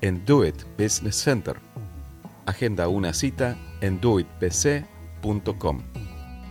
[0.00, 1.56] en Do It Business Center.
[2.46, 5.80] Agenda una cita en doitbc.com.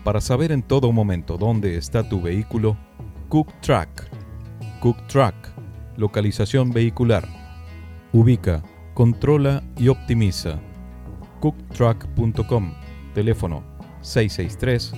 [0.03, 2.77] Para saber en todo momento dónde está tu vehículo,
[3.27, 4.09] Cook Track.
[4.79, 5.35] Cook Track,
[5.97, 7.27] localización vehicular.
[8.13, 10.59] Ubica, controla y optimiza.
[11.41, 12.73] cooktrack.com,
[13.13, 13.63] teléfono
[14.01, 14.93] 663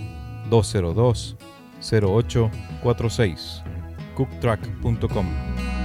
[0.50, 1.38] 202
[1.82, 3.64] 0846.
[4.16, 5.81] cooktrack.com.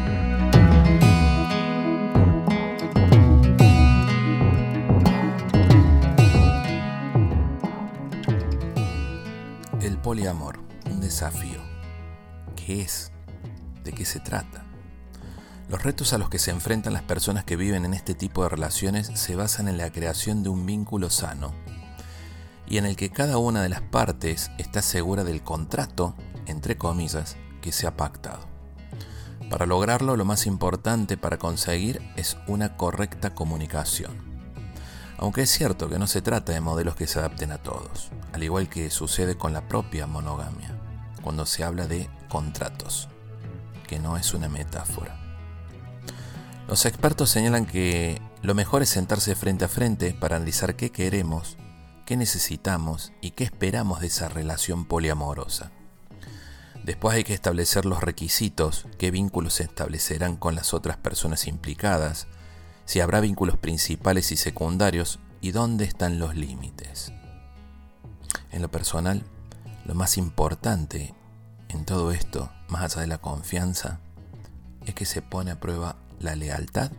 [10.06, 11.58] poliamor, un desafío.
[12.54, 13.10] ¿Qué es?
[13.82, 14.64] ¿De qué se trata?
[15.68, 18.48] Los retos a los que se enfrentan las personas que viven en este tipo de
[18.48, 21.52] relaciones se basan en la creación de un vínculo sano
[22.68, 26.14] y en el que cada una de las partes está segura del contrato,
[26.46, 28.46] entre comillas, que se ha pactado.
[29.50, 34.25] Para lograrlo, lo más importante para conseguir es una correcta comunicación.
[35.18, 38.42] Aunque es cierto que no se trata de modelos que se adapten a todos, al
[38.42, 40.78] igual que sucede con la propia monogamia,
[41.22, 43.08] cuando se habla de contratos,
[43.86, 45.18] que no es una metáfora.
[46.68, 51.56] Los expertos señalan que lo mejor es sentarse frente a frente para analizar qué queremos,
[52.04, 55.70] qué necesitamos y qué esperamos de esa relación poliamorosa.
[56.84, 62.28] Después hay que establecer los requisitos, qué vínculos se establecerán con las otras personas implicadas,
[62.86, 67.12] si habrá vínculos principales y secundarios y dónde están los límites.
[68.50, 69.22] En lo personal,
[69.84, 71.14] lo más importante
[71.68, 74.00] en todo esto, más allá de la confianza,
[74.86, 76.90] es que se pone a prueba la lealtad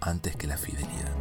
[0.00, 1.14] antes que la fidelidad.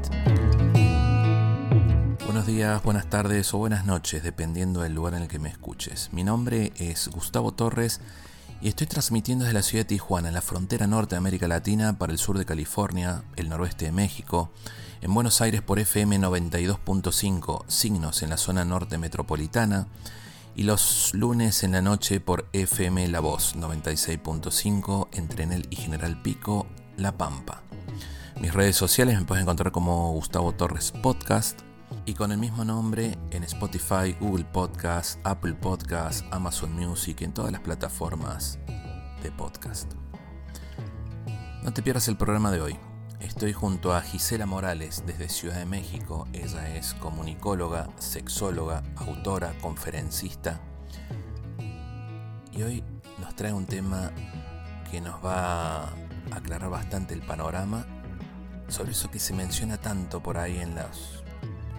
[2.25, 6.09] Buenos días, buenas tardes o buenas noches, dependiendo del lugar en el que me escuches.
[6.11, 8.01] Mi nombre es Gustavo Torres
[8.63, 11.99] y estoy transmitiendo desde la ciudad de Tijuana, en la frontera norte de América Latina,
[11.99, 14.51] para el sur de California, el noroeste de México,
[15.01, 19.87] en Buenos Aires por FM 92.5, signos en la zona norte metropolitana,
[20.55, 26.21] y los lunes en la noche por FM La Voz 96.5 entre Enel y General
[26.21, 27.63] Pico, La Pampa.
[28.39, 31.59] Mis redes sociales me puedes encontrar como Gustavo Torres Podcast
[32.05, 37.51] y con el mismo nombre en Spotify, Google Podcast, Apple Podcast, Amazon Music, en todas
[37.51, 38.59] las plataformas
[39.21, 39.93] de podcast.
[41.63, 42.77] No te pierdas el programa de hoy.
[43.19, 46.27] Estoy junto a Gisela Morales desde Ciudad de México.
[46.33, 50.59] Ella es comunicóloga, sexóloga, autora, conferencista.
[52.51, 52.83] Y hoy
[53.19, 54.11] nos trae un tema
[54.91, 55.93] que nos va a
[56.31, 57.85] aclarar bastante el panorama
[58.67, 61.22] sobre eso que se menciona tanto por ahí en las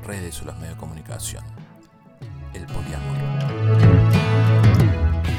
[0.04, 1.44] redes o los medios de comunicación.
[2.52, 4.03] El poliamor.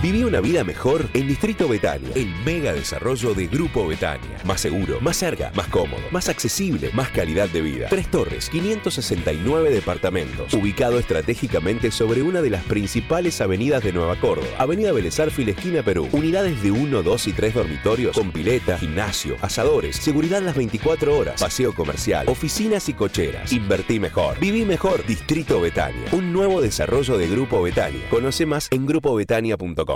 [0.05, 4.37] Viví una vida mejor en Distrito Betania, el mega desarrollo de Grupo Betania.
[4.43, 7.87] Más seguro, más cerca, más cómodo, más accesible, más calidad de vida.
[7.89, 14.45] Tres torres, 569 departamentos, ubicado estratégicamente sobre una de las principales avenidas de Nueva Córdoba.
[14.59, 16.07] Avenida Belezarfil, esquina Perú.
[16.11, 21.41] Unidades de 1, 2 y 3 dormitorios con pileta, gimnasio, asadores, seguridad las 24 horas,
[21.41, 23.51] paseo comercial, oficinas y cocheras.
[23.51, 25.03] Invertí mejor, viví mejor.
[25.07, 28.07] Distrito Betania, un nuevo desarrollo de Grupo Betania.
[28.11, 29.94] Conoce más en grupobetania.com.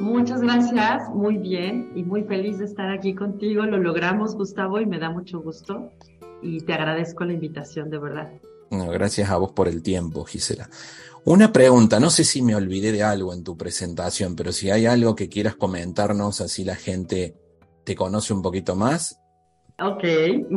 [0.00, 3.64] Muchas gracias, muy bien y muy feliz de estar aquí contigo.
[3.64, 5.90] Lo logramos, Gustavo, y me da mucho gusto
[6.42, 8.32] y te agradezco la invitación, de verdad.
[8.70, 10.68] gracias a vos por el tiempo, Gisela.
[11.24, 14.84] Una pregunta, no sé si me olvidé de algo en tu presentación, pero si hay
[14.84, 17.34] algo que quieras comentarnos, así la gente
[17.84, 19.18] te conoce un poquito más.
[19.80, 20.04] Ok,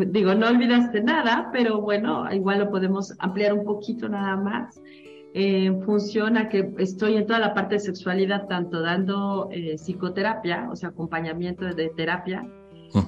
[0.09, 4.79] digo, no olvidaste nada, pero bueno, igual lo podemos ampliar un poquito nada más.
[5.33, 10.67] en función a que estoy en toda la parte de sexualidad, tanto dando eh, psicoterapia,
[10.71, 12.47] o sea, acompañamiento de terapia.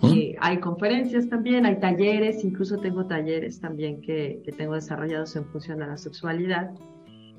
[0.04, 5.46] Eh, hay conferencias también, hay talleres, incluso tengo talleres también que, que tengo desarrollados en
[5.46, 6.72] función a la sexualidad.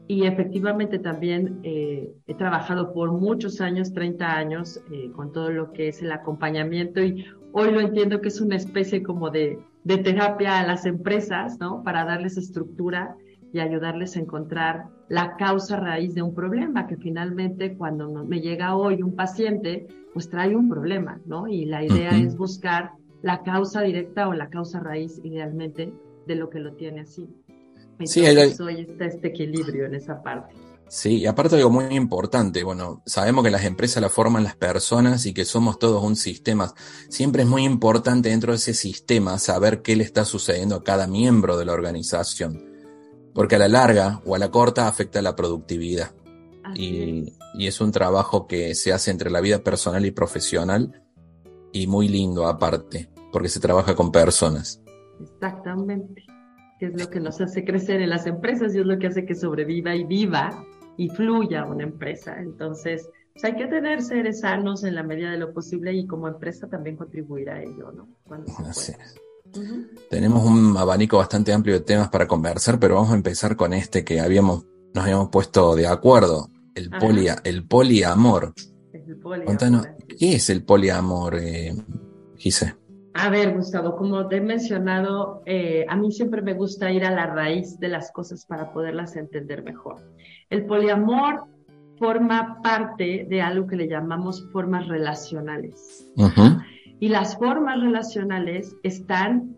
[0.09, 4.81] Y efectivamente también eh, he trabajado por muchos años, 30 años,
[5.15, 9.03] con todo lo que es el acompañamiento y hoy lo entiendo que es una especie
[9.03, 11.83] como de, de terapia a las empresas, ¿no?
[11.83, 13.17] Para darles estructura
[13.53, 18.77] y ayudarles a encontrar la causa raíz de un problema, que finalmente cuando me llega
[18.77, 21.49] hoy un paciente, pues trae un problema, ¿no?
[21.49, 22.93] Y la idea es buscar
[23.23, 25.93] la causa directa o la causa raíz idealmente
[26.27, 27.29] de lo que lo tiene así.
[27.99, 30.55] Entonces sí, hoy está este equilibrio en esa parte.
[30.91, 35.25] Sí, y aparte algo muy importante, bueno, sabemos que las empresas la forman las personas
[35.25, 36.75] y que somos todos un sistema.
[37.09, 41.07] Siempre es muy importante dentro de ese sistema saber qué le está sucediendo a cada
[41.07, 42.71] miembro de la organización
[43.35, 46.13] porque a la larga o a la corta afecta la productividad.
[46.75, 51.03] Y, es un trabajo que se hace entre la vida personal y profesional
[51.73, 54.81] y muy lindo aparte, porque se trabaja con personas.
[55.21, 56.25] Exactamente,
[56.79, 59.27] que es lo que nos hace crecer en las empresas y es lo que hace
[59.27, 60.65] que sobreviva y viva
[61.01, 62.39] y fluya una empresa.
[62.39, 66.29] Entonces, pues, hay que tener seres sanos en la medida de lo posible y como
[66.29, 68.07] empresa también contribuir a ello, ¿no?
[70.11, 74.05] Tenemos un abanico bastante amplio de temas para conversar, pero vamos a empezar con este
[74.05, 78.53] que habíamos, nos habíamos puesto de acuerdo, el, polia, el poliamor.
[79.47, 79.89] Contanos,
[80.19, 81.75] ¿qué es el poliamor, eh,
[82.37, 82.77] Gise?
[83.15, 87.11] A ver, Gustavo, como te he mencionado, eh, a mí siempre me gusta ir a
[87.11, 89.97] la raíz de las cosas para poderlas entender mejor.
[90.49, 91.45] El poliamor
[91.99, 96.11] forma parte de algo que le llamamos formas relacionales.
[96.99, 99.57] Y las formas relacionales están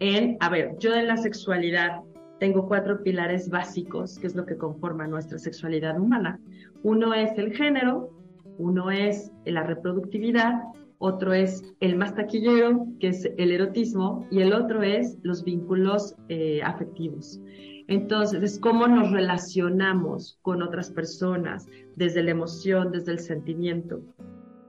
[0.00, 2.00] en, a ver, yo en la sexualidad
[2.40, 6.40] tengo cuatro pilares básicos, que es lo que conforma nuestra sexualidad humana.
[6.82, 8.10] Uno es el género,
[8.58, 10.54] uno es la reproductividad,
[10.98, 16.14] otro es el más taquillero, que es el erotismo, y el otro es los vínculos
[16.28, 17.40] eh, afectivos.
[17.86, 24.00] Entonces, es cómo nos relacionamos con otras personas, desde la emoción, desde el sentimiento.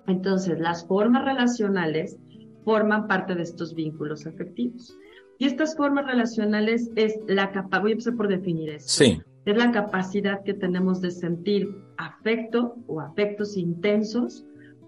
[0.07, 2.17] Entonces, las formas relacionales
[2.65, 4.97] forman parte de estos vínculos afectivos.
[5.37, 8.89] Y estas formas relacionales es la capacidad, voy a empezar por definir esto.
[8.89, 9.21] Sí.
[9.45, 14.45] Es la capacidad que tenemos de sentir afecto o afectos intensos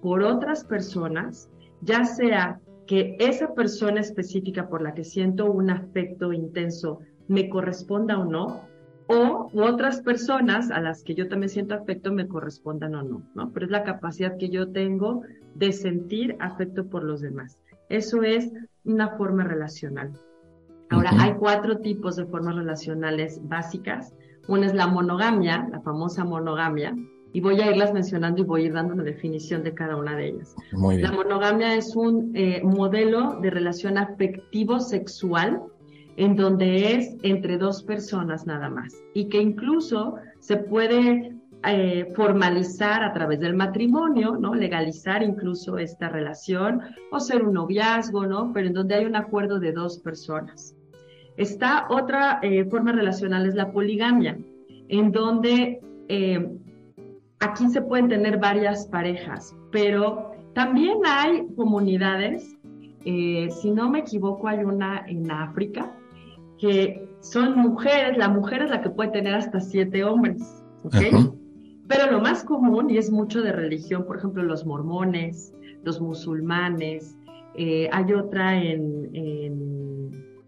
[0.08, 1.50] por otras personas,
[1.82, 8.18] ya sea que esa persona específica por la que siento un afecto intenso me corresponda
[8.18, 8.62] o no,
[9.08, 13.52] o otras personas a las que yo también siento afecto me correspondan o no, ¿no?
[13.52, 15.24] Pero es la capacidad que yo tengo
[15.56, 17.60] de sentir afecto por los demás.
[17.90, 18.50] Eso es
[18.86, 20.14] una forma relacional.
[20.90, 24.16] Ahora, hay cuatro tipos de formas relacionales básicas.
[24.48, 26.96] Una es la monogamia, la famosa monogamia,
[27.34, 30.16] y voy a irlas mencionando y voy a ir dando una definición de cada una
[30.16, 30.56] de ellas.
[30.72, 35.62] La monogamia es un eh, modelo de relación afectivo sexual
[36.16, 43.04] en donde es entre dos personas nada más y que incluso se puede eh, formalizar
[43.04, 44.54] a través del matrimonio, ¿no?
[44.54, 46.82] Legalizar incluso esta relación
[47.12, 48.52] o ser un noviazgo, ¿no?
[48.54, 50.76] Pero en donde hay un acuerdo de dos personas.
[51.36, 54.38] Está otra eh, forma relacional, es la poligamia,
[54.88, 56.58] en donde eh,
[57.40, 62.56] aquí se pueden tener varias parejas, pero también hay comunidades,
[63.04, 65.96] si no me equivoco, hay una en África,
[66.58, 70.96] que son mujeres, la mujer es la que puede tener hasta siete hombres, ¿ok?
[71.88, 75.54] Pero lo más común, y es mucho de religión, por ejemplo, los mormones,
[75.84, 77.18] los musulmanes,
[77.56, 79.77] eh, hay otra en, en,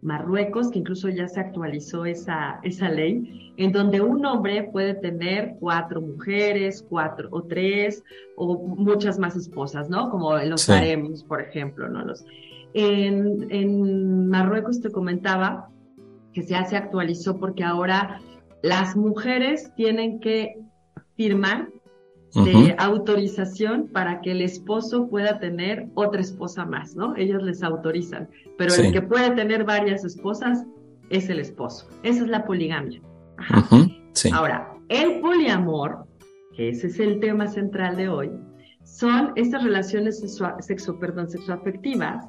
[0.02, 5.56] Marruecos, que incluso ya se actualizó esa, esa ley, en donde un hombre puede tener
[5.60, 8.04] cuatro mujeres, cuatro o tres,
[8.36, 10.10] o muchas más esposas, ¿no?
[10.10, 10.74] Como los sí.
[11.28, 12.06] por ejemplo, ¿no?
[12.06, 12.26] Los,
[12.74, 15.70] en, en Marruecos te comentaba
[16.34, 18.22] que ya se actualizó porque ahora
[18.62, 20.60] las mujeres tienen que
[21.16, 21.70] firmar
[22.36, 27.16] de autorización para que el esposo pueda tener otra esposa más, ¿no?
[27.16, 28.30] Ellos les autorizan,
[28.60, 30.64] pero el que puede tener varias esposas
[31.10, 31.88] es el esposo.
[32.04, 33.02] Esa es la poligamia.
[34.34, 36.06] Ahora, el poliamor,
[36.56, 38.32] que ese es el tema central de hoy,
[38.84, 40.22] son estas relaciones
[40.60, 42.28] sexo, perdón, sexoafectivas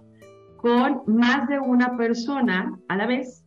[0.56, 3.44] con más de una persona a la vez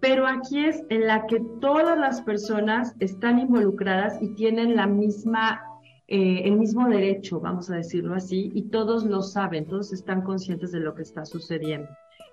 [0.00, 5.60] pero aquí es en la que todas las personas están involucradas y tienen la misma,
[6.08, 10.72] eh, el mismo derecho, vamos a decirlo así, y todos lo saben, todos están conscientes
[10.72, 11.88] de lo que está sucediendo.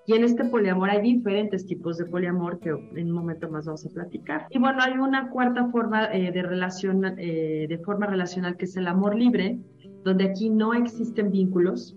[0.08, 3.84] Y en este poliamor hay diferentes tipos de poliamor que en un momento más vamos
[3.84, 4.46] a platicar.
[4.48, 8.74] Y bueno, hay una cuarta forma eh, de relación, eh, de forma relacional que es
[8.78, 9.58] el amor libre,
[10.04, 11.94] donde aquí no existen vínculos.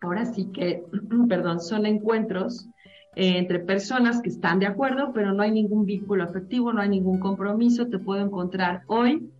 [0.00, 0.82] Ahora sí que,
[1.28, 2.70] perdón, son encuentros
[3.16, 6.88] eh, entre personas que están de acuerdo, pero no hay ningún vínculo afectivo, no hay
[6.88, 7.86] ningún compromiso.
[7.88, 9.30] Te puedo encontrar hoy,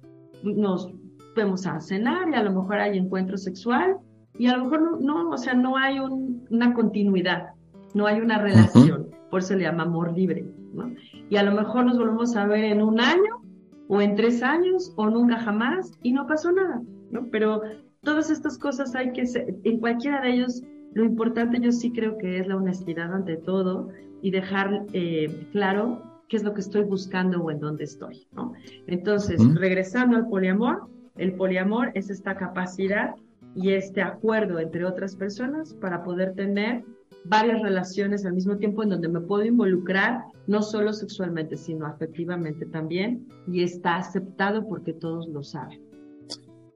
[0.43, 0.93] nos
[1.35, 3.97] vemos a cenar y a lo mejor hay encuentro sexual
[4.39, 7.56] y a lo mejor no, no o sea, no hay una continuidad
[7.97, 10.93] no hay una relación, por eso le llama amor libre, ¿no?
[11.31, 13.41] Y a lo mejor nos volvemos a ver en un año
[13.89, 17.27] o en tres años o nunca jamás y no pasó nada, ¿no?
[17.33, 17.63] Pero
[18.03, 20.63] todas estas cosas hay que, ser, en cualquiera de ellos,
[20.93, 23.89] lo importante yo sí creo que es la honestidad ante todo
[24.21, 28.53] y dejar eh, claro qué es lo que estoy buscando o en dónde estoy, ¿no?
[28.87, 30.87] Entonces, regresando al poliamor,
[31.17, 33.15] el poliamor es esta capacidad
[33.55, 36.85] y este acuerdo entre otras personas para poder tener
[37.29, 42.67] varias relaciones al mismo tiempo en donde me puedo involucrar, no solo sexualmente, sino afectivamente
[42.67, 45.83] también, y está aceptado porque todos lo saben.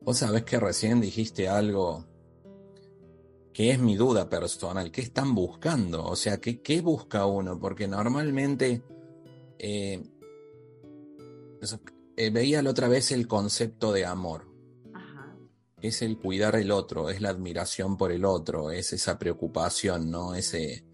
[0.03, 2.05] Vos sabés que recién dijiste algo
[3.53, 6.05] que es mi duda personal, ¿qué están buscando?
[6.05, 7.59] O sea, ¿qué, qué busca uno?
[7.59, 8.83] Porque normalmente
[9.59, 10.03] eh,
[12.17, 14.50] eh, veía la otra vez el concepto de amor
[15.83, 20.35] es el cuidar el otro, es la admiración por el otro, es esa preocupación, ¿no?
[20.35, 20.85] Ese,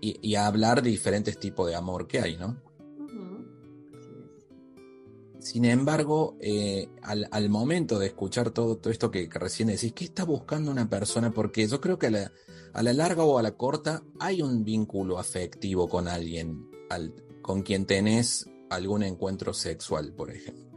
[0.00, 2.60] y, hablar de diferentes tipos de amor que hay, ¿no?
[5.40, 10.24] Sin embargo, eh, al, momento de escuchar todo, todo esto que, recién decís, ¿qué está
[10.24, 11.30] buscando una persona?
[11.30, 12.32] Porque yo creo que a la,
[12.72, 16.68] a la larga o a la corta hay un vínculo afectivo con alguien,
[17.40, 20.68] con quien tenés algún encuentro sexual, por ejemplo.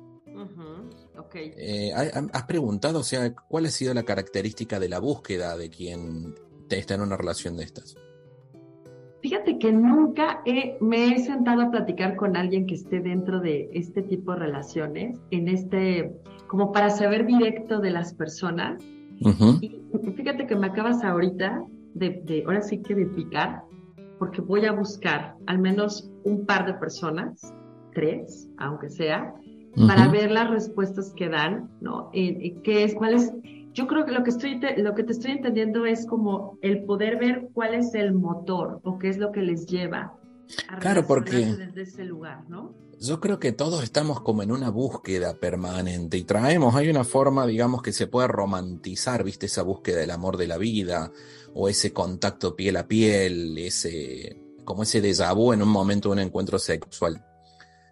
[1.34, 6.36] Eh, ¿Has preguntado, o sea, cuál ha sido la característica de la búsqueda de quien
[6.70, 7.96] está en una relación de estas?
[9.22, 10.42] Fíjate que nunca
[10.80, 15.20] me he sentado a platicar con alguien que esté dentro de este tipo de relaciones,
[15.30, 16.12] en este,
[16.48, 18.82] como para saber directo de las personas.
[19.62, 19.82] y
[20.16, 21.64] fíjate que me acabas ahorita
[21.94, 23.64] de, de, ahora sí que de picar,
[24.18, 27.54] porque voy a buscar al menos un par de personas,
[27.94, 29.36] tres, aunque sea,
[29.76, 32.10] para ver las respuestas que dan, ¿no?
[32.14, 33.32] Y, qué es, cuál es,
[33.74, 36.84] yo creo que lo que estoy, te, lo que te estoy entendiendo es como el
[36.84, 40.14] poder ver cuál es el motor o qué es lo que les lleva
[40.68, 42.74] a claro, porque desde ese lugar, ¿no?
[43.00, 47.48] Yo creo que todos estamos como en una búsqueda permanente y traemos, hay una forma,
[47.48, 51.12] digamos, que se puede romantizar, viste, esa búsqueda del amor de la vida
[51.56, 56.14] o ese contacto piel a piel, ese, como ese déjà vu en un momento de
[56.14, 57.26] un encuentro sexual.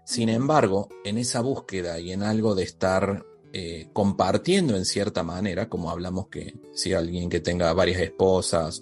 [0.09, 5.69] Sin embargo, en esa búsqueda y en algo de estar eh, compartiendo en cierta manera,
[5.69, 8.81] como hablamos que si alguien que tenga varias esposas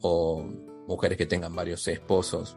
[0.00, 0.44] o
[0.86, 2.56] mujeres que tengan varios esposos,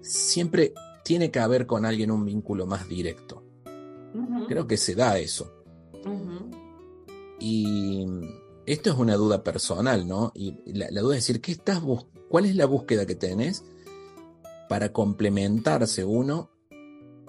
[0.00, 3.42] siempre tiene que haber con alguien un vínculo más directo.
[4.46, 5.52] Creo que se da eso.
[7.40, 8.06] Y
[8.64, 10.30] esto es una duda personal, ¿no?
[10.36, 11.82] Y la, duda es decir, ¿qué estás
[12.28, 13.64] ¿cuál es la búsqueda que tenés
[14.72, 16.48] para complementarse uno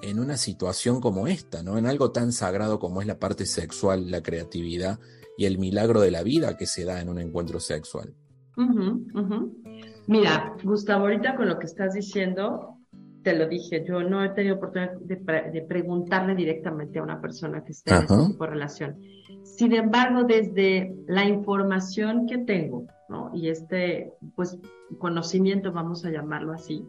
[0.01, 1.77] en una situación como esta, ¿no?
[1.77, 4.97] En algo tan sagrado como es la parte sexual, la creatividad
[5.37, 8.13] y el milagro de la vida que se da en un encuentro sexual.
[10.07, 12.77] Mira, Gustavo, ahorita con lo que estás diciendo,
[13.23, 17.73] te lo dije, yo no he tenido oportunidad de, preguntarle directamente a una persona que
[17.73, 19.01] esté en ese tipo de relación.
[19.43, 23.31] Sin embargo, desde la información que tengo, ¿no?
[23.33, 24.57] Y este, pues,
[24.97, 26.87] conocimiento, vamos a llamarlo así,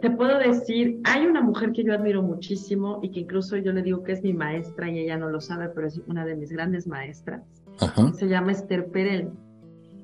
[0.00, 3.82] te, puedo decir, hay una mujer que yo admiro muchísimo y que incluso yo le
[3.82, 6.52] digo que es mi maestra y ella no lo sabe, pero es una de mis
[6.52, 7.42] grandes maestras.
[8.14, 9.30] Se llama Esther Perel.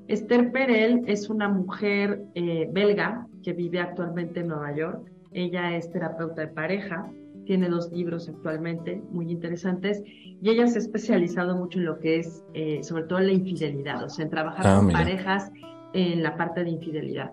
[0.07, 5.11] Esther Perel es una mujer eh, belga que vive actualmente en Nueva York.
[5.31, 7.11] Ella es terapeuta de pareja,
[7.45, 12.19] tiene dos libros actualmente muy interesantes y ella se ha especializado mucho en lo que
[12.19, 15.51] es, eh, sobre todo la infidelidad, o sea, en trabajar ah, con parejas
[15.93, 17.31] en la parte de infidelidad.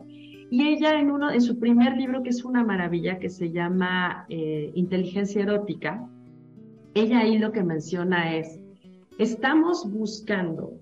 [0.55, 4.25] Y ella en, uno, en su primer libro, que es una maravilla, que se llama
[4.29, 6.09] eh, Inteligencia Erótica,
[6.95, 8.61] ella ahí lo que menciona es,
[9.19, 10.75] estamos buscando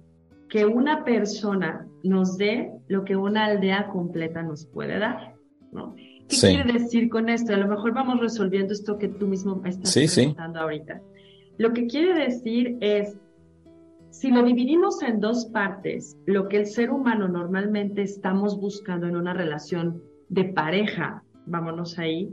[0.50, 5.37] que una persona nos dé lo que una aldea completa nos puede dar,
[5.73, 5.95] ¿no?
[6.29, 7.55] ¿Qué quiere decir con esto?
[7.55, 11.00] A lo mejor vamos resolviendo esto que tú mismo estás preguntando ahorita.
[11.57, 13.17] Lo que quiere decir es,
[14.12, 19.16] si lo dividimos en dos partes, lo que el ser humano normalmente estamos buscando en
[19.16, 22.31] una relación de pareja, vámonos ahí,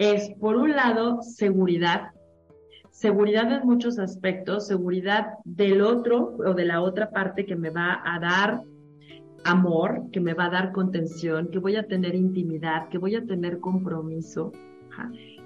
[0.00, 2.10] es por un lado seguridad,
[2.90, 8.02] seguridad en muchos aspectos, seguridad del otro o de la otra parte que me va
[8.04, 8.62] a dar
[9.44, 13.24] amor, que me va a dar contención, que voy a tener intimidad, que voy a
[13.24, 14.50] tener compromiso,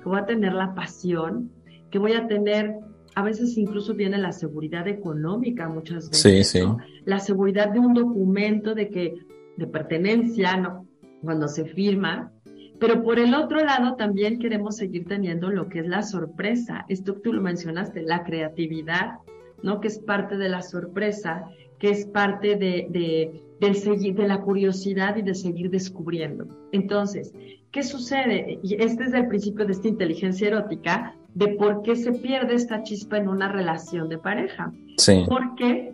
[0.02, 1.50] que voy a tener la pasión,
[1.90, 2.74] que voy a tener,
[3.14, 6.66] a veces incluso viene la seguridad económica muchas veces, sí, sí.
[7.04, 9.14] la seguridad de un documento de que
[9.56, 10.86] de pertenencia, ¿no?
[11.22, 12.32] cuando se firma,
[12.78, 17.14] pero por el otro lado también queremos seguir teniendo lo que es la sorpresa, esto
[17.14, 19.18] tú lo mencionaste, la creatividad,
[19.62, 19.80] ¿no?
[19.80, 21.44] Que es parte de la sorpresa,
[21.78, 26.46] que es parte de, de, del seguir, de la curiosidad y de seguir descubriendo.
[26.72, 27.32] Entonces,
[27.70, 28.58] ¿qué sucede?
[28.62, 32.82] Y este es el principio de esta inteligencia erótica, de por qué se pierde esta
[32.82, 34.72] chispa en una relación de pareja.
[34.98, 35.24] Sí.
[35.28, 35.92] Porque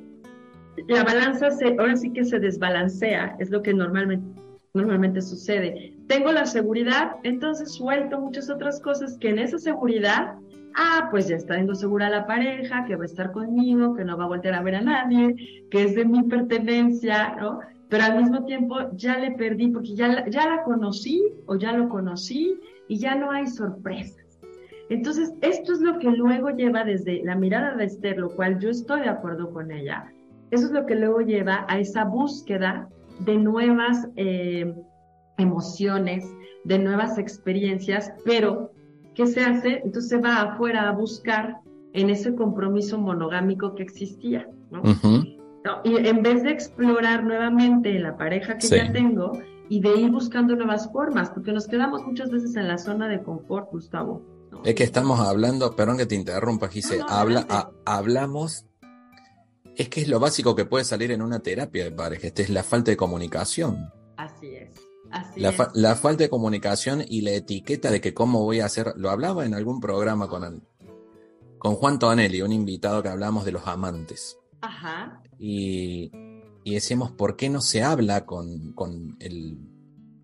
[0.88, 4.40] la balanza se, ahora sí que se desbalancea, es lo que normalmente,
[4.74, 5.94] normalmente sucede.
[6.06, 10.34] Tengo la seguridad, entonces suelto muchas otras cosas que en esa seguridad,
[10.74, 14.16] ah, pues ya está siendo segura la pareja, que va a estar conmigo, que no
[14.16, 17.60] va a volver a ver a nadie, que es de mi pertenencia, ¿no?
[17.88, 21.88] Pero al mismo tiempo ya le perdí porque ya, ya la conocí o ya lo
[21.88, 24.19] conocí y ya no hay sorpresas.
[24.90, 28.70] Entonces, esto es lo que luego lleva desde la mirada de Esther, lo cual yo
[28.70, 30.12] estoy de acuerdo con ella.
[30.50, 32.88] Eso es lo que luego lleva a esa búsqueda
[33.20, 34.74] de nuevas eh,
[35.38, 36.24] emociones,
[36.64, 38.72] de nuevas experiencias, pero
[39.14, 39.80] ¿qué se hace?
[39.84, 41.58] Entonces se va afuera a buscar
[41.92, 44.82] en ese compromiso monogámico que existía, ¿no?
[45.84, 49.32] Y en vez de explorar nuevamente la pareja que ya tengo
[49.68, 53.22] y de ir buscando nuevas formas, porque nos quedamos muchas veces en la zona de
[53.22, 54.39] confort, Gustavo.
[54.64, 58.66] Es que estamos hablando, perdón que te interrumpa, Gise, habla, hablamos,
[59.76, 62.50] es que es lo básico que puede salir en una terapia de pareja, este es
[62.50, 63.90] la falta de comunicación.
[64.16, 64.74] Así es.
[65.10, 65.58] Así la, es.
[65.74, 69.44] la, falta de comunicación y la etiqueta de que cómo voy a hacer, lo hablaba
[69.44, 70.62] en algún programa con,
[71.58, 74.38] con Juan Tonelli, un invitado que hablamos de los amantes.
[74.60, 75.22] Ajá.
[75.38, 76.12] Y,
[76.64, 79.58] y decíamos, ¿por qué no se habla con, con el,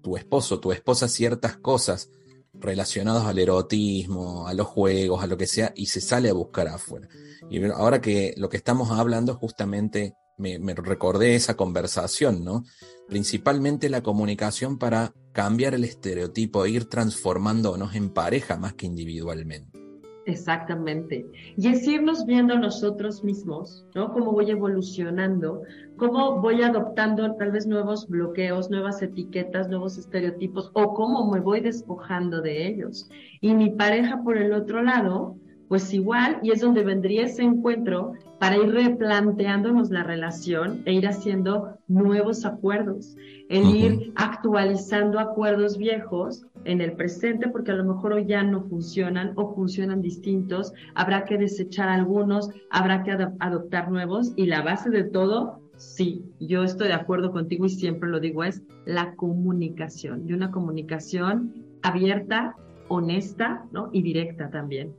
[0.03, 2.11] tu esposo, tu esposa ciertas cosas
[2.61, 6.69] relacionadas al erotismo, a los juegos, a lo que sea, y se sale a buscar
[6.69, 7.09] afuera?
[7.51, 12.65] Y ahora que lo que estamos hablando justamente me, me, recordé esa conversación, ¿no?
[13.09, 19.86] Principalmente la comunicación para cambiar el estereotipo, e ir transformándonos en pareja más que individualmente.
[20.27, 21.25] Exactamente.
[21.57, 24.13] Y es irnos viendo nosotros mismos, ¿no?
[24.13, 25.63] Cómo voy evolucionando,
[25.97, 31.61] cómo voy adoptando tal vez nuevos bloqueos, nuevas etiquetas, nuevos estereotipos, o cómo me voy
[31.61, 33.09] despojando de ellos.
[33.41, 35.37] Y mi pareja, por el otro lado,
[35.69, 41.09] pues igual, y es donde vendría ese encuentro para ir replanteándonos la relación e ir
[41.09, 43.17] haciendo nuevos acuerdos,
[43.49, 43.77] el uh -huh.
[43.77, 49.33] ir actualizando acuerdos viejos en el presente, porque a lo mejor hoy ya no funcionan
[49.37, 54.91] o funcionan distintos, habrá que desechar algunos, habrá que ad adoptar nuevos, y la base
[54.91, 60.25] de todo, sí, yo estoy de acuerdo contigo y siempre lo digo, es la comunicación,
[60.29, 62.57] y una comunicación abierta,
[62.89, 63.91] honesta, ¿no?
[63.93, 64.93] Y directa también.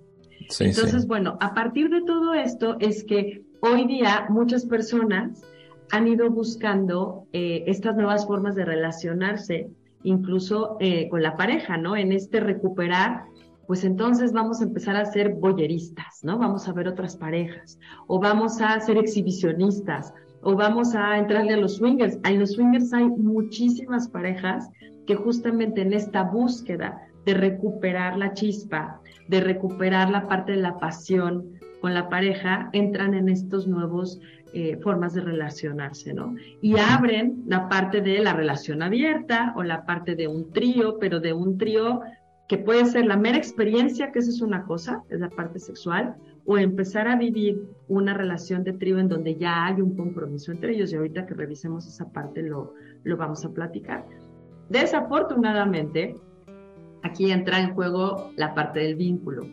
[0.49, 1.07] Sí, Entonces, sí.
[1.07, 5.43] bueno, a partir de todo esto es que hoy día muchas personas
[5.91, 9.69] han ido buscando eh, estas nuevas formas de relacionarse,
[10.03, 11.95] incluso eh, con la pareja, ¿no?
[11.95, 13.25] En este recuperar,
[13.67, 16.37] pues entonces vamos a empezar a ser boyeristas, ¿no?
[16.37, 21.57] Vamos a ver otras parejas, o vamos a ser exhibicionistas, o vamos a entrarle a
[21.57, 22.17] los swingers.
[22.23, 24.69] En los swingers hay muchísimas parejas
[25.05, 30.79] que justamente en esta búsqueda de recuperar la chispa, de recuperar la parte de la
[30.79, 34.21] pasión con la pareja, entran en estos nuevos
[34.53, 36.35] eh, formas de relacionarse, ¿no?
[36.61, 41.19] Y abren la parte de la relación abierta o la parte de un trío, pero
[41.19, 41.99] de un trío
[42.47, 46.15] que puede ser la mera experiencia, que eso es una cosa, es la parte sexual,
[46.45, 50.75] o empezar a vivir una relación de trío en donde ya hay un compromiso entre
[50.75, 54.05] ellos, y ahorita que revisemos esa parte lo, lo vamos a platicar.
[54.69, 56.15] Desafortunadamente,
[57.03, 59.43] aquí entra en juego la parte del vínculo,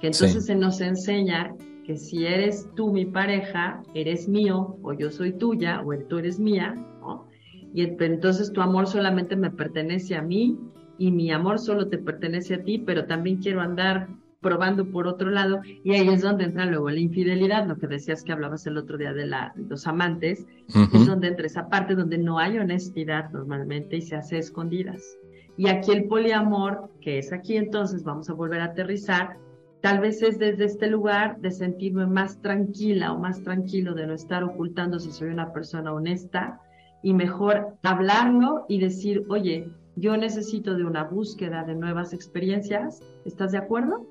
[0.00, 0.40] que entonces sí.
[0.40, 5.82] se nos enseña que si eres tú mi pareja, eres mío, o yo soy tuya,
[5.84, 7.26] o tú eres mía, ¿no?
[7.74, 10.58] Y entonces tu amor solamente me pertenece a mí,
[10.98, 14.08] y mi amor solo te pertenece a ti, pero también quiero andar
[14.40, 18.24] probando por otro lado, y ahí es donde entra luego la infidelidad, lo que decías
[18.24, 21.00] que hablabas el otro día de, la, de los amantes, uh -huh.
[21.00, 25.16] es donde entra esa parte donde no hay honestidad normalmente y se hace escondidas.
[25.56, 29.36] Y aquí el poliamor, que es aquí entonces, vamos a volver a aterrizar,
[29.80, 34.14] tal vez es desde este lugar de sentirme más tranquila o más tranquilo de no
[34.14, 36.60] estar ocultando si soy una persona honesta
[37.02, 43.52] y mejor hablarlo y decir, oye, yo necesito de una búsqueda de nuevas experiencias, ¿estás
[43.52, 44.06] de acuerdo?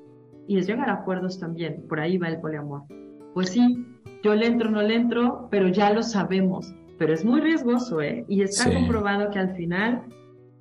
[0.48, 2.84] Y es llegar a acuerdos también, por ahí va el poliamor.
[3.34, 3.86] Pues sí,
[4.24, 8.26] yo le entro, no le entro, pero ya lo sabemos, pero es muy riesgoso, ¿eh?
[8.28, 10.04] Y está comprobado que al final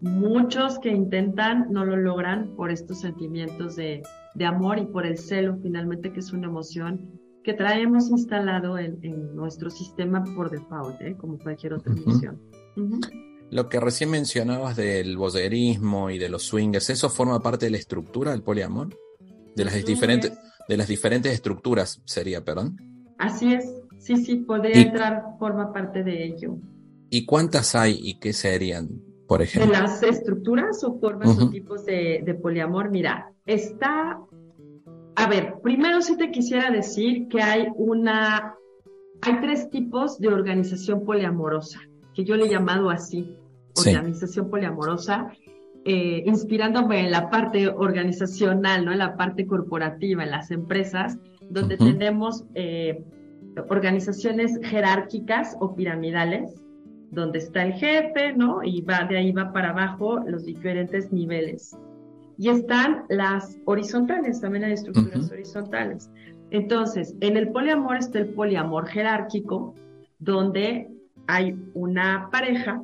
[0.01, 4.03] muchos que intentan no lo logran por estos sentimientos de,
[4.35, 9.35] de amor y por el celo, finalmente, que es una emoción que traemos instalado en,
[9.35, 11.17] nuestro sistema por default, ¿eh?
[11.19, 12.41] como cualquier otra emoción.
[13.51, 17.79] Lo que recién mencionabas del voyerismo y de los swingers, ¿eso forma parte de la
[17.79, 18.97] estructura del poliamor?
[19.57, 20.33] De las, diferentes,
[20.69, 22.77] de las diferentes estructuras sería, perdón.
[23.19, 23.65] Así es,
[23.99, 26.57] sí, sí, podría entrar, forma parte de ello.
[27.11, 29.73] ¿Y cuántas hay y qué serían, por ejemplo?
[29.73, 34.19] De las estructuras o formas o tipos de, de poliamor, mira, está
[35.15, 38.57] a ver, primero sí te quisiera decir que hay una,
[39.23, 41.79] hay tres tipos de organización poliamorosa,
[42.13, 43.37] que yo le he llamado así,
[43.77, 45.31] organización poliamorosa,
[45.85, 48.91] eh, inspirándome en la parte organizacional, ¿no?
[48.91, 53.05] En la parte corporativa, en las empresas, donde tenemos eh,
[53.69, 56.61] organizaciones jerárquicas o piramidales,
[57.11, 58.63] donde está el jefe, ¿no?
[58.63, 61.77] Y va de ahí va para abajo los diferentes niveles.
[62.39, 66.11] Y están las horizontales, también hay estructuras horizontales.
[66.51, 69.75] Entonces, en el poliamor está el poliamor jerárquico,
[70.19, 70.89] donde
[71.27, 72.83] hay una pareja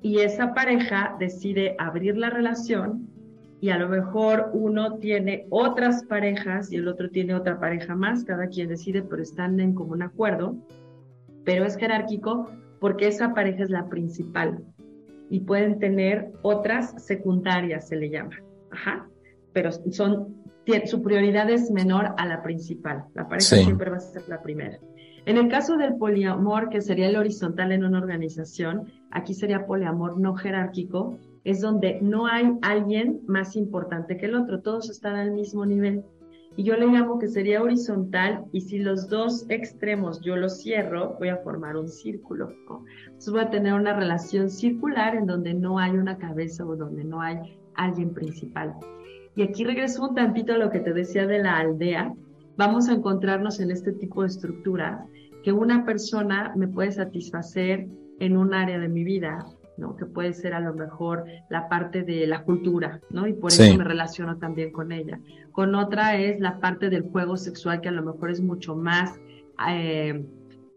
[0.00, 3.08] y esa pareja decide abrir la relación
[3.60, 8.24] y a lo mejor uno tiene otras parejas y el otro tiene otra pareja más,
[8.24, 10.56] cada quien decide, pero están en común acuerdo,
[11.44, 12.50] pero es jerárquico
[12.82, 14.58] porque esa pareja es la principal
[15.30, 18.36] y pueden tener otras secundarias, se le llama.
[18.72, 19.08] Ajá.
[19.52, 20.34] Pero son,
[20.86, 23.04] su prioridad es menor a la principal.
[23.14, 24.80] La pareja siempre va a ser la primera.
[25.26, 30.18] En el caso del poliamor, que sería el horizontal en una organización, aquí sería poliamor
[30.18, 35.30] no jerárquico, es donde no hay alguien más importante que el otro, todos están al
[35.30, 36.02] mismo nivel.
[36.56, 41.16] Y yo le llamo que sería horizontal y si los dos extremos yo los cierro,
[41.18, 42.52] voy a formar un círculo.
[43.06, 47.04] Entonces voy a tener una relación circular en donde no hay una cabeza o donde
[47.04, 47.38] no hay
[47.74, 48.74] alguien principal.
[49.34, 52.12] Y aquí regreso un tantito a lo que te decía de la aldea.
[52.58, 55.06] Vamos a encontrarnos en este tipo de estructura
[55.42, 57.86] que una persona me puede satisfacer
[58.20, 59.44] en un área de mi vida,
[59.76, 59.96] ¿no?
[59.96, 63.26] Que puede ser a lo mejor la parte de la cultura, ¿no?
[63.26, 65.20] Y por eso me relaciono también con ella.
[65.52, 69.18] Con otra es la parte del juego sexual que a lo mejor es mucho más
[69.68, 70.24] eh,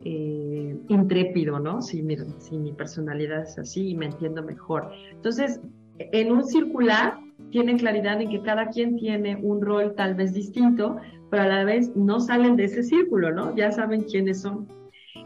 [0.03, 1.81] eh, intrépido, ¿no?
[1.81, 4.91] Si mi, si mi personalidad es así y me entiendo mejor.
[5.11, 5.59] Entonces,
[5.97, 7.17] en un circular
[7.51, 10.97] tienen claridad en que cada quien tiene un rol tal vez distinto,
[11.29, 13.55] pero a la vez no salen de ese círculo, ¿no?
[13.55, 14.67] Ya saben quiénes son.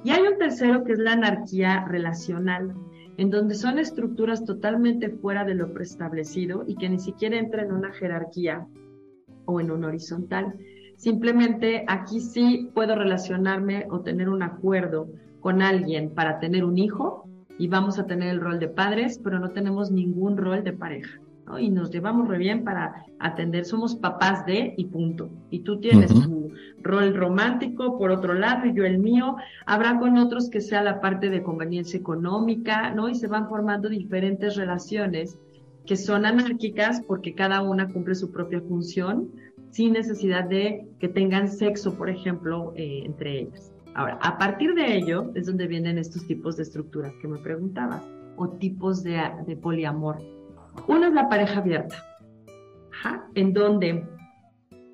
[0.03, 2.73] Y hay un tercero que es la anarquía relacional,
[3.19, 7.73] en donde son estructuras totalmente fuera de lo preestablecido y que ni siquiera entran en
[7.73, 8.65] una jerarquía
[9.43, 10.55] o en un horizontal.
[10.95, 15.09] Simplemente aquí sí puedo relacionarme o tener un acuerdo
[15.41, 17.25] con alguien para tener un hijo,
[17.57, 21.19] y vamos a tener el rol de padres, pero no tenemos ningún rol de pareja.
[21.49, 21.59] ¿No?
[21.59, 25.29] Y nos llevamos re bien para atender, somos papás de y punto.
[25.49, 29.35] Y tú tienes tu rol romántico por otro lado y yo el mío.
[29.65, 33.09] Habrá con otros que sea la parte de conveniencia económica, ¿no?
[33.09, 35.37] Y se van formando diferentes relaciones
[35.85, 39.29] que son anárquicas porque cada una cumple su propia función
[39.71, 43.73] sin necesidad de que tengan sexo, por ejemplo, eh, entre ellas.
[43.95, 48.03] Ahora, a partir de ello es donde vienen estos tipos de estructuras que me preguntabas,
[48.39, 49.19] o tipos de,
[49.61, 50.17] poliamor.
[50.87, 51.95] Uno es la pareja abierta,
[53.35, 54.07] en donde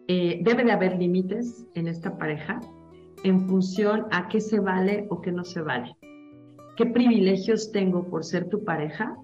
[0.07, 2.59] eh, debe de haber límites en esta pareja
[3.23, 5.95] en función a qué se vale o qué no se vale.
[6.75, 9.15] ¿Qué privilegios tengo por ser tu pareja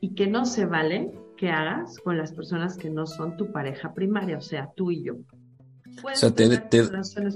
[0.00, 3.94] y qué no se vale que hagas con las personas que no son tu pareja
[3.94, 5.14] primaria, o sea, tú y yo?
[6.04, 6.48] o sea, te,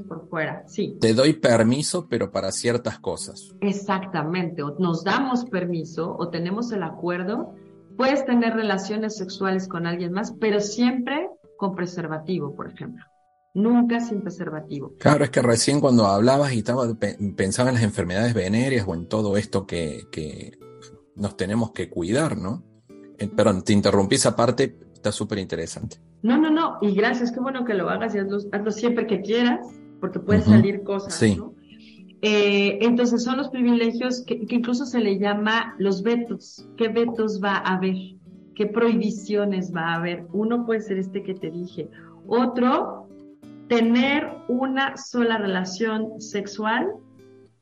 [0.06, 0.96] por fuera, sí.
[1.00, 3.54] Te doy permiso, pero para ciertas cosas.
[3.60, 7.54] Exactamente, o nos damos permiso o tenemos el acuerdo.
[7.96, 13.04] Puedes tener relaciones sexuales con alguien más, pero siempre con preservativo, por ejemplo.
[13.54, 14.94] Nunca sin preservativo.
[14.98, 16.92] Claro, es que recién cuando hablabas y estaba,
[17.36, 20.58] pensaba en las enfermedades venéreas o en todo esto que, que
[21.14, 22.64] nos tenemos que cuidar, ¿no?
[23.18, 25.98] Eh, perdón, te interrumpí esa parte, está súper interesante.
[26.22, 28.40] No, no, no, y gracias, qué bueno que lo hagas y hazlo,
[28.72, 29.60] siempre que quieras,
[30.00, 31.54] porque pueden salir cosas, ¿no?
[32.26, 36.66] Eh, entonces son los privilegios que, incluso se le llama los vetos.
[36.78, 37.96] ¿Qué vetos va a haber?
[38.54, 40.24] ¿Qué prohibiciones va a haber?
[40.32, 41.90] Uno puede ser este que te dije.
[42.26, 43.06] Otro,
[43.68, 46.94] tener una sola relación sexual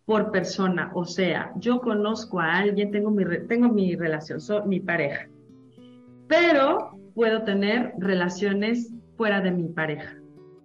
[0.05, 0.92] por persona.
[0.94, 5.27] O sea, yo conozco a alguien, tengo mi, relación, mi pareja.
[6.29, 10.14] Pero puedo tener relaciones fuera de mi pareja.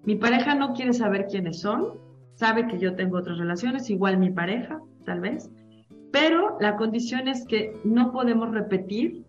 [0.04, 2.06] Mi pareja no quiere saber quiénes son,
[2.38, 5.50] sabe que yo tengo otras relaciones, igual mi pareja, tal vez,
[6.12, 9.26] Pero la condición es que no podemos repetir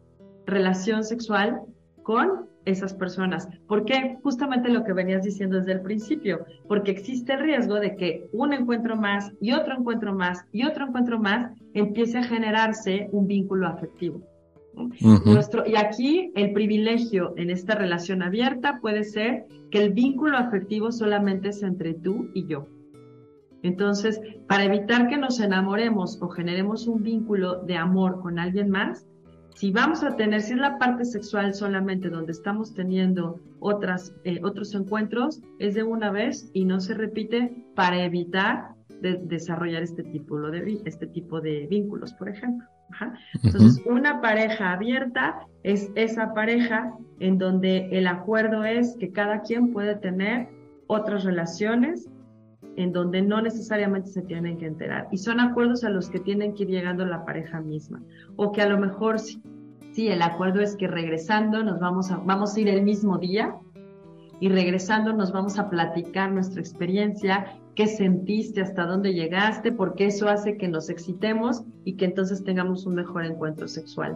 [0.46, 1.60] relación sexual
[2.04, 3.48] con esas personas.
[3.66, 4.16] ¿Por qué?
[4.22, 8.52] Justamente lo que venías diciendo desde el principio, porque existe el riesgo de que un
[8.52, 13.66] encuentro más y otro encuentro más y otro encuentro más empiece a generarse un vínculo
[13.66, 14.22] afectivo.
[15.24, 20.92] Nuestro, y aquí el privilegio en esta relación abierta puede ser que el vínculo afectivo
[20.92, 22.68] solamente es entre tú y yo.
[23.62, 29.06] Entonces, para evitar que nos enamoremos o generemos un vínculo de amor con alguien más,
[29.54, 34.38] si vamos a tener, si es la parte sexual solamente donde estamos teniendo otras, eh,
[34.44, 40.40] otros encuentros, es de una vez y no se repite para evitar desarrollar este tipo,
[40.50, 42.66] de, este tipo de vínculos, por ejemplo.
[43.44, 49.72] Entonces, una pareja abierta es esa pareja en donde el acuerdo es que cada quien
[49.72, 50.48] puede tener
[50.86, 52.08] otras relaciones
[52.78, 55.08] en donde no necesariamente se tienen que enterar.
[55.10, 58.00] Y son acuerdos a los que tienen que ir llegando la pareja misma.
[58.36, 59.42] O que a lo mejor sí,
[59.92, 63.56] sí el acuerdo es que regresando nos vamos a, vamos a ir el mismo día
[64.38, 70.28] y regresando nos vamos a platicar nuestra experiencia, qué sentiste, hasta dónde llegaste, porque eso
[70.28, 74.14] hace que nos excitemos y que entonces tengamos un mejor encuentro sexual.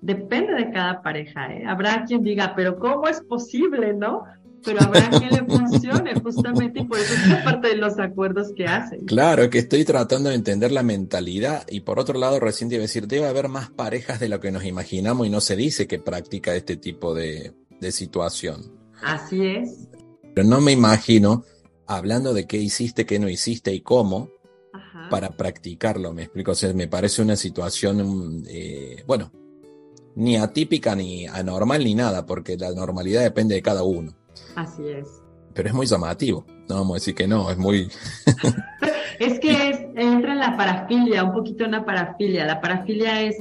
[0.00, 1.66] Depende de cada pareja, ¿eh?
[1.66, 4.24] Habrá quien diga, pero ¿cómo es posible, no?
[4.64, 8.66] Pero habrá que le funcione justamente y por eso es parte de los acuerdos que
[8.66, 9.06] hacen.
[9.06, 13.06] Claro, que estoy tratando de entender la mentalidad y por otro lado recién debe decir,
[13.06, 16.54] debe haber más parejas de lo que nos imaginamos y no se dice que practica
[16.54, 17.54] este tipo de,
[17.90, 18.72] situación.
[19.02, 19.88] Así es.
[20.34, 21.44] Pero no me imagino
[21.86, 24.30] hablando de qué hiciste, qué no hiciste y cómo
[25.10, 29.32] para practicarlo, me explico, o sea, me parece una situación, eh, bueno,
[30.16, 34.14] ni atípica, ni anormal, ni nada, porque la normalidad depende de cada uno.
[34.56, 35.22] Así es.
[35.54, 37.88] Pero es muy llamativo, no vamos a decir que no, es muy...
[39.18, 42.46] es que entra en la parafilia, un poquito en la parafilia.
[42.46, 43.36] La parafilia es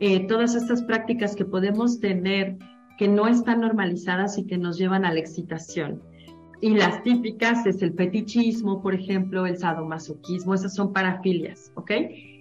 [0.00, 2.56] eh, todas estas prácticas que podemos tener
[2.96, 6.02] que no están normalizadas y que nos llevan a la excitación.
[6.60, 11.92] Y las típicas es el fetichismo, por ejemplo, el sadomasoquismo, esas son parafilias, ¿ok?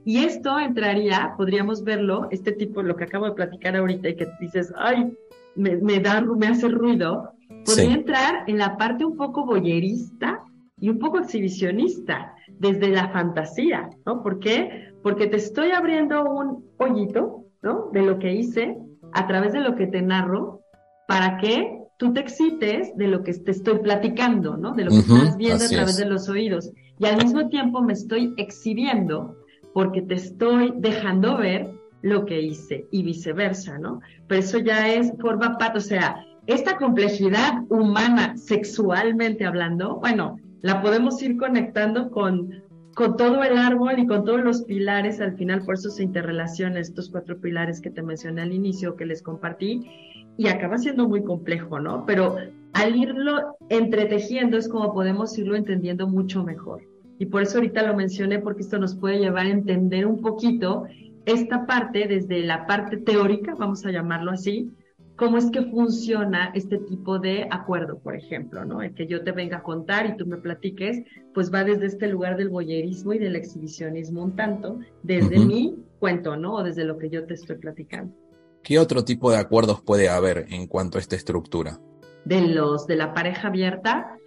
[0.06, 4.28] Y esto entraría, podríamos verlo, este tipo, lo que acabo de platicar ahorita y que
[4.40, 5.12] dices, ay,
[5.56, 7.32] me, me da, me hace ruido,
[7.68, 10.44] podría entrar en la parte un poco boyerista
[10.80, 14.24] y un poco exhibicionista, desde la fantasía, ¿no?
[14.24, 14.94] ¿Por qué?
[15.04, 17.90] Porque te estoy abriendo un hoyito, ¿no?
[17.92, 18.78] De lo que hice
[19.14, 20.62] a través de lo que te narro,
[21.08, 24.74] para que tú te excites de lo que te estoy platicando, ¿no?
[24.74, 26.72] De lo que estás viendo a través de los oídos.
[27.00, 29.36] Y al mismo tiempo me estoy exhibiendo
[29.74, 34.02] porque te estoy dejando ver lo que hice y viceversa, ¿no?
[34.28, 40.82] Pero eso ya es, forma parte, o sea, esta complejidad humana, sexualmente hablando, bueno, la
[40.82, 42.64] podemos ir conectando con,
[42.96, 46.78] con todo el árbol y con todos los pilares, al final por eso se interrelacionan
[46.78, 49.90] estos cuatro pilares que te mencioné al inicio, que les compartí,
[50.38, 52.06] y acaba siendo muy complejo, ¿no?
[52.06, 52.38] Pero
[52.74, 56.82] al irlo entretejiendo es como podemos irlo entendiendo mucho mejor.
[57.20, 60.86] Y por eso ahorita lo mencioné, porque esto nos puede llevar a entender un poquito
[61.26, 64.72] esta parte desde la parte teórica, vamos a llamarlo así,
[65.18, 68.82] cómo es que funciona este tipo de acuerdo, por ejemplo, ¿no?
[68.82, 71.04] El que yo te venga a contar y tú me platiques,
[71.34, 76.38] pues va desde este lugar del boyerismo y del exhibicionismo un tanto, desde mi cuento,
[76.38, 76.54] ¿no?
[76.54, 78.16] O desde lo que yo te estoy platicando.
[78.64, 81.80] ¿Qué otro tipo de acuerdos puede haber en cuanto a esta estructura?
[82.26, 84.18] De los de la pareja abierta.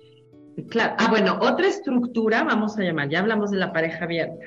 [0.68, 0.94] Claro.
[0.98, 4.46] Ah, bueno, otra estructura, vamos a llamar, ya hablamos de la pareja abierta.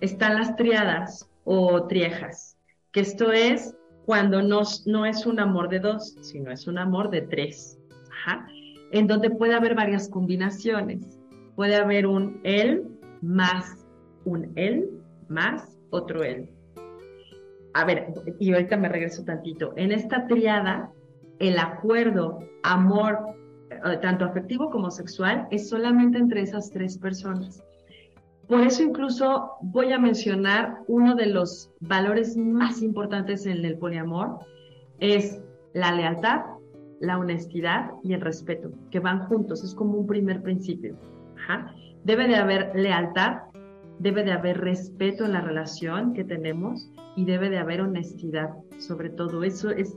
[0.00, 2.56] Están las triadas o triejas,
[2.90, 4.62] que esto es cuando no,
[5.04, 7.78] es un amor de dos, sino es un amor de tres,
[8.92, 11.18] en donde puede haber varias combinaciones.
[11.56, 12.86] Puede haber un él
[13.20, 13.84] más
[14.24, 14.88] un él
[15.28, 16.48] más otro él.
[17.74, 19.72] A ver, y ahorita me regreso tantito.
[19.76, 20.90] En esta triada,
[21.38, 23.18] el acuerdo, amor,
[23.70, 27.62] eh, tanto afectivo como sexual, es solamente entre esas tres personas.
[28.48, 34.38] Por eso incluso voy a mencionar uno de los valores más importantes en el poliamor,
[35.00, 35.42] es
[35.74, 36.42] la lealtad,
[37.00, 40.96] la honestidad y el respeto, que van juntos, es como un primer principio.
[42.04, 43.42] Debe de haber lealtad,
[43.98, 49.10] debe de haber respeto en la relación que tenemos y debe de haber honestidad, sobre
[49.10, 49.96] todo eso es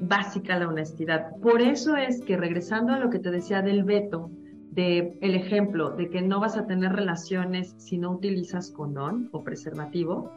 [0.00, 1.34] básica la honestidad.
[1.40, 4.30] Por eso es que regresando a lo que te decía del veto,
[4.76, 9.42] de el ejemplo de que no vas a tener relaciones si no utilizas condón o
[9.42, 10.30] preservativo,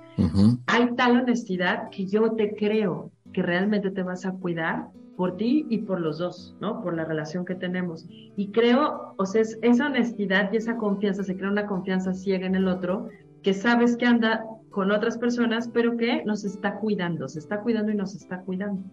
[0.65, 5.65] hay tal honestidad que yo te creo que realmente te vas a cuidar por ti
[5.69, 6.81] y por los dos, ¿no?
[6.81, 8.07] Por la relación que tenemos.
[8.09, 12.55] Y creo, o sea, esa honestidad y esa confianza, se crea una confianza ciega en
[12.55, 13.09] el otro,
[13.43, 17.91] que sabes que anda con otras personas, pero que nos está cuidando, se está cuidando
[17.91, 18.83] y nos está cuidando.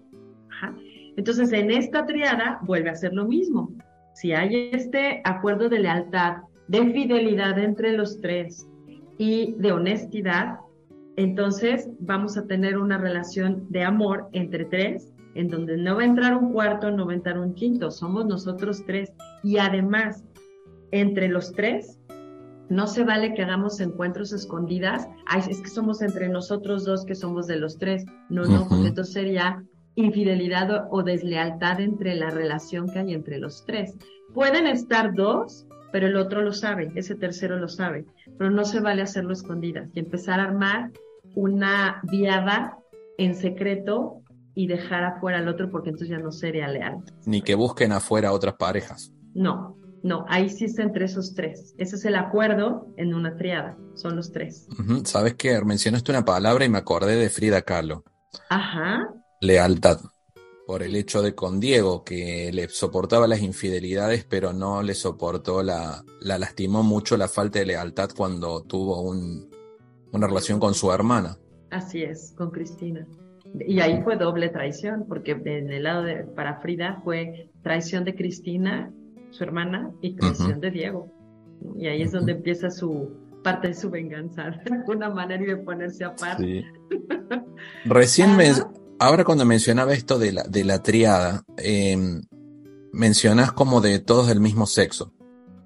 [1.17, 3.71] Entonces, en esta triada vuelve a ser lo mismo.
[4.17, 8.67] Si hay este acuerdo de lealtad, de fidelidad entre los tres
[9.19, 10.57] y de honestidad,
[11.17, 16.07] entonces vamos a tener una relación de amor entre tres, en donde no va a
[16.07, 19.13] entrar un cuarto, no va a entrar un quinto, somos nosotros tres.
[19.43, 20.25] Y además,
[20.93, 22.01] entre los tres,
[22.71, 25.07] no se vale que hagamos encuentros escondidas.
[25.27, 28.07] Ay, es que somos entre nosotros dos que somos de los tres.
[28.31, 29.63] No, no, porque entonces sería
[29.97, 33.97] infidelidad o, deslealtad entre la relación que hay entre los tres.
[34.33, 38.05] Pueden estar dos, pero el otro lo sabe, ese tercero lo sabe,
[38.39, 40.93] pero no se vale hacerlo escondidas y empezar a armar
[41.35, 42.79] una viada
[43.19, 44.23] en secreto
[44.55, 46.99] y dejar afuera al otro porque entonces ya no sería leal.
[47.25, 49.13] Ni que busquen afuera otras parejas.
[49.35, 51.75] No, no, ahí sí está entre esos tres.
[51.79, 54.69] Ese es el acuerdo en una triada, son los tres.
[55.05, 58.05] Sabes que mencionaste una palabra y me acordé de Frida Kahlo.
[58.51, 59.09] Ajá.
[59.41, 60.01] Lealtad.
[60.67, 65.63] Por el hecho de con Diego, que le soportaba las infidelidades, pero no le soportó
[65.63, 69.49] la, la lastimó mucho la falta de lealtad cuando tuvo un,
[70.13, 71.37] una relación con su hermana.
[71.71, 73.07] Así es, con Cristina.
[73.61, 78.17] Y ahí fue doble traición, porque en el lado de, para Frida fue traición de
[78.17, 78.93] Cristina
[79.31, 81.13] su hermana, y traición de Diego.
[81.77, 83.11] Y ahí es donde empieza su
[83.43, 86.39] parte de su venganza, de alguna manera, y de ponerse a par.
[87.85, 88.51] Recién, me,
[88.99, 91.97] ahora cuando mencionaba esto de la, de la triada, eh,
[92.93, 95.13] mencionas como de todos del mismo sexo.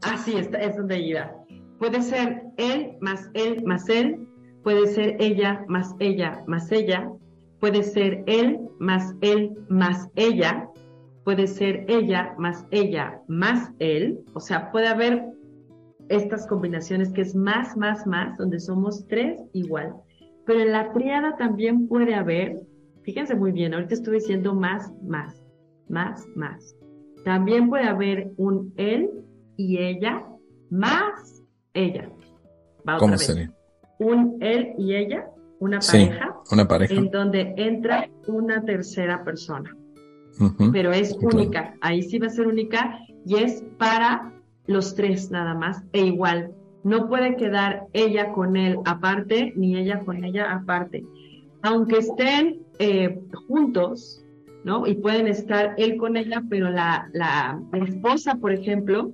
[0.02, 1.32] Ah, es, es donde iba.
[1.78, 4.26] Puede ser él más él más él,
[4.62, 7.10] puede ser ella más ella más ella,
[7.58, 10.68] puede ser él más él más ella,
[11.24, 15.24] puede ser ella más ella más él, o sea, puede haber
[16.08, 19.94] estas combinaciones que es más, más, más, donde somos tres igual.
[20.44, 22.60] Pero en la triada también puede haber,
[23.10, 25.42] fíjense muy bien, ahorita estoy diciendo más, más,
[25.88, 26.76] más, más.
[27.24, 29.10] También puede haber un él
[29.56, 30.24] y ella
[30.70, 31.42] más
[31.74, 32.08] ella.
[32.98, 33.52] ¿Cómo sería?
[33.98, 36.36] Un él y ella, una pareja.
[36.52, 36.94] una pareja.
[36.94, 39.76] En donde entra una tercera persona
[40.72, 41.74] pero es única.
[41.80, 44.32] Ahí sí va a ser única y es para
[44.66, 46.52] los tres nada más e igual.
[46.82, 51.04] No puede quedar ella con él aparte ni ella con ella aparte.
[51.62, 54.24] Aunque estén eh, juntos,
[54.64, 54.86] ¿no?
[54.86, 59.12] Y pueden estar él con ella, pero la, la, esposa, por ejemplo,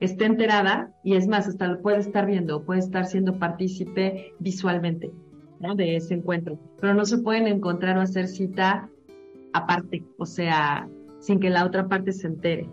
[0.00, 5.10] está enterada y es más, hasta puede estar viendo, puede estar siendo partícipe visualmente
[5.58, 5.74] ¿no?
[5.74, 6.58] de ese encuentro.
[6.82, 8.90] Pero no se pueden encontrar o hacer cita
[9.54, 10.86] aparte, o sea,
[11.18, 12.68] sin que la otra parte se entere.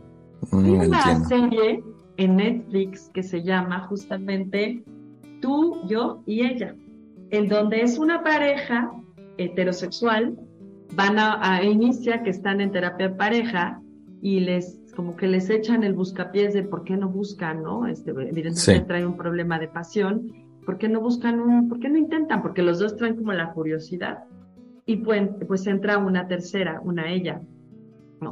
[0.51, 1.81] Mm, Hay una serie
[2.17, 4.83] en Netflix que se llama justamente
[5.41, 6.75] Tú, yo y ella,
[7.29, 8.91] en donde es una pareja
[9.37, 10.37] heterosexual,
[10.93, 13.81] van a, inicia que están en terapia de pareja
[14.21, 17.85] y les como que les echan el buscapiés de por qué no buscan, ¿no?
[17.85, 20.31] Este, evidentemente trae un problema de pasión,
[20.65, 22.41] ¿por qué no buscan un, por qué no intentan?
[22.41, 24.23] Porque los dos traen como la curiosidad
[24.85, 27.41] y pues, pues entra una tercera, una ella.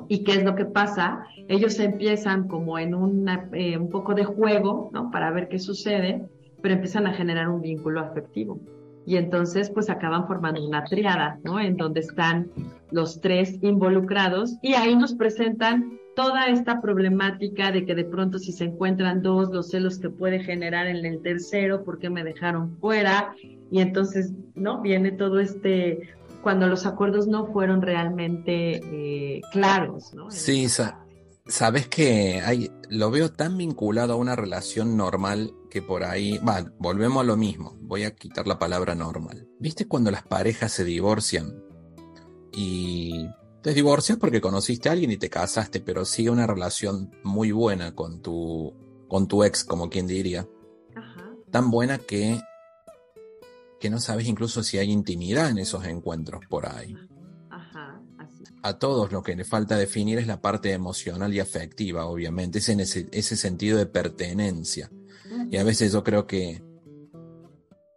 [0.08, 1.26] ¿Y qué es lo que pasa?
[1.48, 5.12] Ellos empiezan como en una, eh, un poco de juego, ¿no?
[5.12, 6.26] Para ver qué sucede,
[6.62, 8.60] pero empiezan a generar un vínculo afectivo.
[9.06, 11.60] Y entonces pues acaban formando una triada, ¿no?
[11.60, 12.50] En donde están
[12.92, 18.52] los tres involucrados y ahí nos presentan toda esta problemática de que de pronto si
[18.52, 22.78] se encuentran dos, los celos que puede generar en el tercero, ¿por qué me dejaron
[22.78, 23.34] fuera?
[23.72, 24.82] Y entonces, ¿no?
[24.82, 26.14] Viene todo este
[26.44, 30.14] cuando los acuerdos no fueron realmente eh, claros.
[30.14, 30.30] ¿no?
[30.30, 30.68] Sí,
[31.46, 36.66] sabes que hay, lo veo tan vinculado a una relación normal que por ahí, va,
[36.78, 39.48] volvemos a lo mismo, voy a quitar la palabra normal.
[39.60, 41.64] ¿Viste cuando las parejas se divorcian
[42.52, 43.28] y
[43.62, 47.96] te divorcias porque conociste a alguien y te casaste, pero sigue una relación muy buena
[47.96, 48.74] con tu,
[49.08, 50.48] con tu ex, como quien diría?
[51.52, 52.40] Tan buena que
[53.84, 56.96] que no sabes incluso si hay intimidad en esos encuentros por ahí.
[58.64, 62.70] A todos lo que le falta definir es la parte emocional y afectiva, obviamente, es
[62.70, 64.90] en ese, ese sentido de pertenencia.
[65.52, 66.64] Y a veces yo creo que,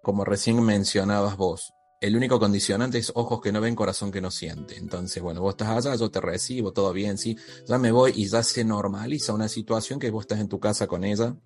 [0.02, 4.30] como recién mencionabas vos, el único condicionante es ojos que no ven, corazón que no
[4.30, 4.76] siente.
[4.76, 7.36] Entonces, bueno, vos estás allá, yo te recibo, todo bien, sí,
[7.66, 10.86] ya me voy y ya se normaliza una situación que vos estás en tu casa
[10.86, 11.36] con ella,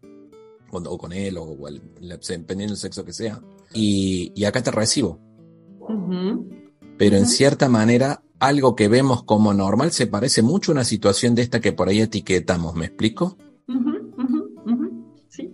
[0.72, 1.56] o, con él, o,
[2.00, 3.40] dependiendo del sexo que sea,
[3.72, 5.20] y, acá te recibo.
[6.98, 11.34] Pero en cierta manera, algo que vemos como normal se parece mucho a una situación
[11.34, 13.36] de esta que por ahí etiquetamos, ¿me explico?
[15.28, 15.53] Sí.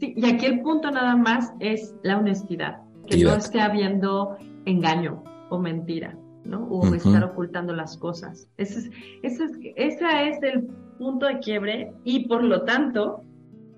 [0.00, 0.14] sí.
[0.16, 2.80] Y aquí el punto nada más es la honestidad.
[3.06, 6.64] que no esté habiendo engaño o mentira, ¿no?
[6.64, 8.48] O estar ocultando las cosas.
[8.56, 8.90] Ese es,
[9.22, 9.44] ese
[9.76, 10.62] es, es el
[10.98, 13.20] punto de quiebre y por lo tanto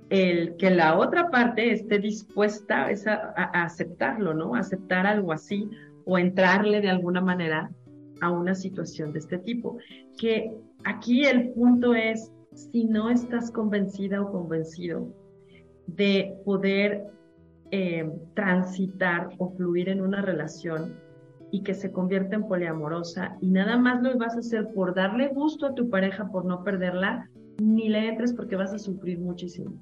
[0.08, 4.54] el que la otra parte esté dispuesta a, aceptarlo, ¿no?
[4.54, 5.68] aceptar algo así
[6.04, 7.70] o entrarle de alguna manera
[8.20, 9.78] a una situación de este tipo.
[10.18, 10.50] Que
[10.84, 15.12] aquí el punto es, si no estás convencida o convencido
[15.86, 17.04] de poder
[17.70, 20.94] eh, transitar o fluir en una relación
[21.50, 25.28] y que se convierta en poliamorosa y nada más lo vas a hacer por darle
[25.28, 29.72] gusto a tu pareja, por no perderla, ni le entres porque vas a sufrir muchísimo.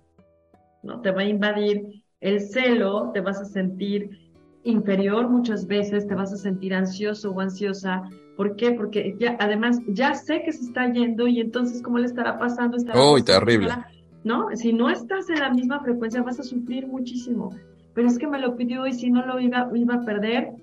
[0.83, 1.01] ¿no?
[1.01, 4.33] Te va a invadir el celo, te vas a sentir
[4.65, 8.03] inferior muchas veces, te vas a sentir ansioso o ansiosa.
[8.37, 8.73] ¿Por qué?
[8.73, 12.77] Porque ya, además ya sé que se está yendo y entonces cómo le estará pasando.
[13.13, 13.73] ¡Uy, terrible!
[14.25, 14.49] ¿No?
[14.55, 17.55] Si no estás en la misma frecuencia vas a sufrir muchísimo.
[17.95, 20.55] Pero es que me lo pidió y si no lo iba, iba a perder,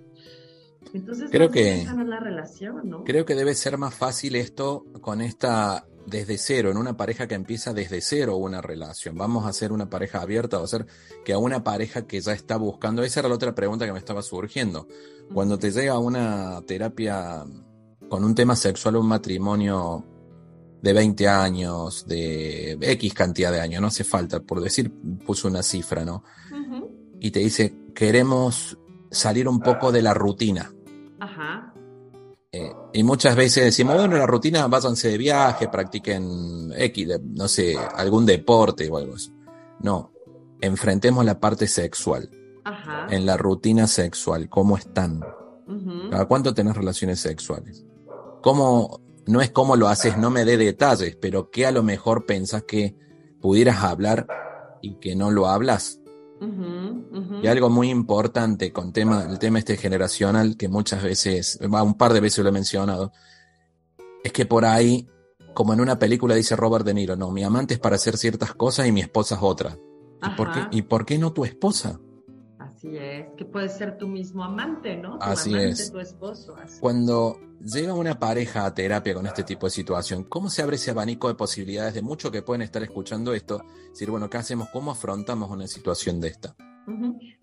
[0.93, 3.03] entonces creo que la relación, ¿no?
[3.03, 7.35] Creo que debe ser más fácil esto con esta desde cero, en una pareja que
[7.35, 9.15] empieza desde cero una relación.
[9.15, 10.87] Vamos a hacer una pareja abierta o hacer
[11.23, 13.03] que a una pareja que ya está buscando.
[13.03, 14.87] Esa era la otra pregunta que me estaba surgiendo.
[15.33, 17.45] Cuando te llega una terapia
[18.09, 20.03] con un tema sexual, un matrimonio
[20.81, 24.91] de 20 años, de X cantidad de años, no hace falta, por decir,
[25.25, 26.23] puso una cifra, ¿no?
[27.19, 28.77] Y te dice, queremos
[29.09, 30.73] salir un poco de la rutina.
[31.19, 31.73] Ajá.
[32.51, 37.77] Eh, y muchas veces decimos, bueno, la rutina, váyanse de viaje, practiquen X, no sé,
[37.77, 39.31] algún deporte o algo así.
[39.79, 40.11] No,
[40.59, 42.29] enfrentemos la parte sexual.
[42.63, 43.07] Ajá.
[43.09, 45.25] En la rutina sexual, ¿cómo están?
[46.11, 47.85] ¿A cuánto tenés relaciones sexuales?
[48.41, 52.25] ¿Cómo, no es cómo lo haces, no me dé detalles, pero qué a lo mejor
[52.25, 52.95] pensás que
[53.39, 54.27] pudieras hablar
[54.81, 56.01] y que no lo hablas?
[57.43, 62.13] Y algo muy importante con tema, el tema este generacional, que muchas veces, un par
[62.13, 63.11] de veces lo he mencionado,
[64.23, 65.07] es que por ahí,
[65.53, 68.53] como en una película dice Robert De Niro, no, mi amante es para hacer ciertas
[68.55, 69.77] cosas y mi esposa es otra.
[70.23, 71.99] ¿Y por, qué, ¿Y por qué no tu esposa?
[72.81, 75.19] Así es, que puede ser tu mismo amante, ¿no?
[75.19, 75.91] Tu así amante, es.
[75.91, 76.55] Tu esposo.
[76.79, 80.89] Cuando llega una pareja a terapia con este tipo de situación, ¿cómo se abre ese
[80.89, 83.63] abanico de posibilidades de muchos que pueden estar escuchando esto?
[83.89, 84.67] Decir, bueno, ¿qué hacemos?
[84.69, 86.55] ¿Cómo afrontamos una situación de esta?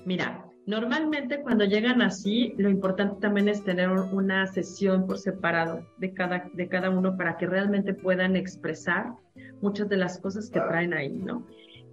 [0.04, 6.14] Mira, normalmente cuando llegan así, lo importante también es tener una sesión por separado de
[6.14, 9.12] cada, de cada uno para que realmente puedan expresar
[9.60, 11.46] muchas de las cosas que traen ahí, ¿no?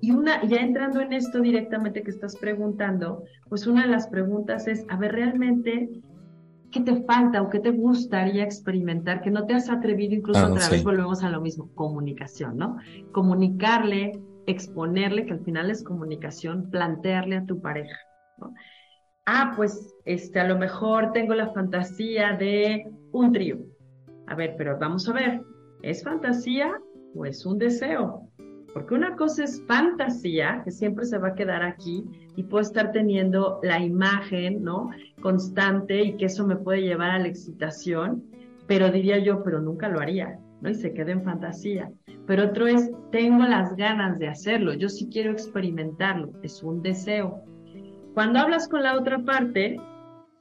[0.05, 4.67] Y una, ya entrando en esto directamente que estás preguntando, pues una de las preguntas
[4.67, 5.89] es, a ver, realmente,
[6.71, 10.13] ¿qué te falta o qué te gustaría experimentar que no te has atrevido?
[10.13, 12.77] Incluso ah, otra vez volvemos a lo mismo, comunicación, ¿no?
[13.13, 14.11] Comunicarle,
[14.45, 17.97] exponerle, que al final es comunicación, plantearle a tu pareja,
[18.37, 18.53] ¿no?
[19.25, 23.57] Ah, pues, este, a lo mejor tengo la fantasía de un trío.
[24.27, 25.41] A ver, pero vamos a ver,
[25.81, 26.79] ¿es fantasía
[27.15, 28.24] o es un deseo?
[28.75, 32.03] Porque una cosa es fantasía, que siempre se va a quedar aquí
[32.35, 34.89] y puedo estar teniendo la imagen, ¿no?
[35.21, 38.25] Constante y que eso me puede llevar a la excitación,
[38.67, 40.69] pero diría yo, pero nunca lo haría, ¿no?
[40.69, 41.89] Y se queda en fantasía.
[42.27, 47.45] Pero otro es, tengo las ganas de hacerlo, yo sí quiero experimentarlo, es un deseo.
[48.13, 49.79] Cuando hablas con la otra parte,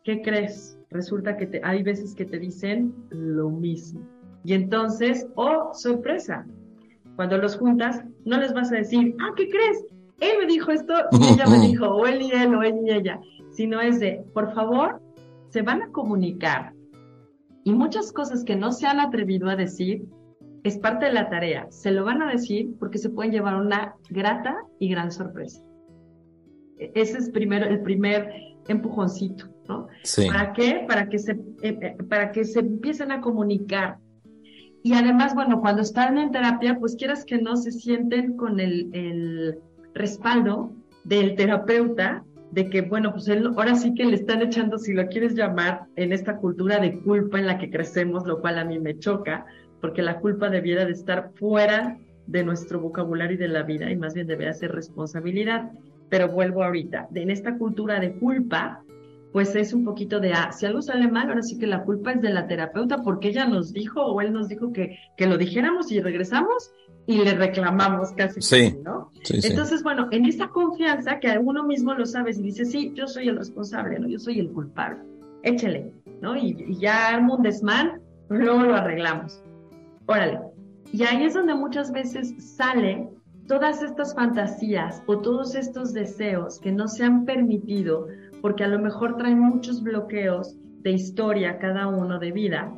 [0.02, 0.76] ¿qué crees?
[0.90, 4.00] Resulta que te, hay veces que te dicen lo mismo.
[4.42, 6.44] Y entonces, oh, sorpresa,
[7.16, 9.84] cuando los juntas, no les vas a decir, ah, ¿qué crees?
[10.20, 12.90] Él me dijo esto y ella me dijo, o él y él, o él y
[12.90, 15.00] ella, sino es de, por favor,
[15.48, 16.72] se van a comunicar.
[17.64, 20.04] Y muchas cosas que no se han atrevido a decir,
[20.64, 21.66] es parte de la tarea.
[21.70, 25.62] Se lo van a decir porque se pueden llevar una grata y gran sorpresa.
[26.78, 28.30] E-, ese es primero, el primer
[28.68, 29.88] empujoncito, ¿no?
[30.26, 30.84] ¿Para qué?
[30.88, 33.98] Para que se, eh, eh, para que se empiecen a comunicar,
[34.84, 39.58] y además, bueno, cuando están en terapia, pues quieras que no se sienten con el,
[39.94, 40.72] respaldo
[41.04, 45.06] del terapeuta de que, bueno, pues él ahora sí que le están echando, si lo
[45.06, 48.78] quieres llamar, en esta cultura de culpa en la que crecemos, lo cual a mí
[48.78, 49.46] me choca,
[49.80, 53.96] porque la culpa debiera de estar fuera de nuestro vocabulario y de la vida, y
[53.96, 55.72] más bien debería ser responsabilidad.
[56.10, 58.83] Pero vuelvo ahorita, en esta cultura de culpa,
[59.34, 62.12] pues es un poquito de, ah, si algo sale mal, ahora sí que la culpa
[62.12, 65.36] es de la terapeuta porque ella nos dijo o él nos dijo que, que lo
[65.36, 66.70] dijéramos y regresamos
[67.08, 69.10] y le reclamamos casi, sí, ¿no?
[69.28, 73.26] Entonces, bueno, en esa confianza que uno mismo lo sabes y dice, sí, yo soy
[73.26, 74.06] el responsable, ¿no?
[74.06, 75.00] Yo soy el culpable,
[75.42, 76.36] échele, ¿no?
[76.36, 79.42] Y, ya armo un desmán, luego lo arreglamos.
[80.06, 80.38] Órale.
[80.92, 83.08] Y ahí es donde muchas veces sale
[83.48, 88.06] todas estas fantasías o todos estos deseos que no se han permitido
[88.44, 92.74] porque a lo mejor traen muchos bloqueos de historia cada uno de vida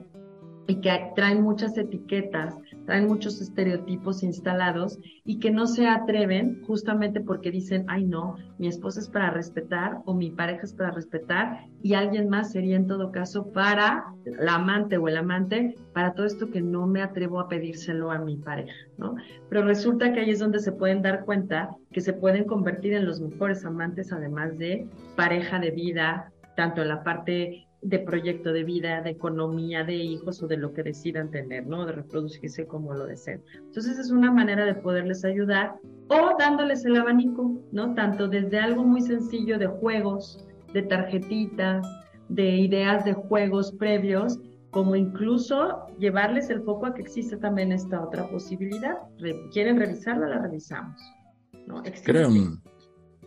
[0.68, 2.56] y que traen muchas etiquetas,
[2.86, 8.68] traen muchos estereotipos instalados y que no se atreven justamente porque dicen, ay no, mi
[8.68, 12.86] esposa es para respetar o mi pareja es para respetar y alguien más sería en
[12.86, 17.40] todo caso para la amante o el amante, para todo esto que no me atrevo
[17.40, 19.16] a pedírselo a mi pareja, ¿no?
[19.48, 23.06] Pero resulta que ahí es donde se pueden dar cuenta que se pueden convertir en
[23.06, 28.64] los mejores amantes además de pareja de vida, tanto en la parte de proyecto de
[28.64, 31.86] vida, de economía, de hijos o de lo que decidan tener, ¿no?
[31.86, 33.42] De reproducirse como lo deseen.
[33.54, 35.76] Entonces es una manera de poderles ayudar
[36.08, 37.94] o dándoles el abanico, ¿no?
[37.94, 41.86] Tanto desde algo muy sencillo de juegos, de tarjetitas,
[42.28, 48.02] de ideas de juegos previos, como incluso llevarles el foco a que existe también esta
[48.02, 48.96] otra posibilidad.
[49.52, 50.26] ¿Quieren revisarla?
[50.26, 51.00] La revisamos.
[51.68, 51.84] ¿no?
[52.04, 52.30] Creo,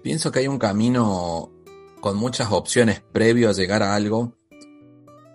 [0.03, 1.49] pienso que hay un camino
[2.01, 4.39] con muchas opciones previo a llegar a algo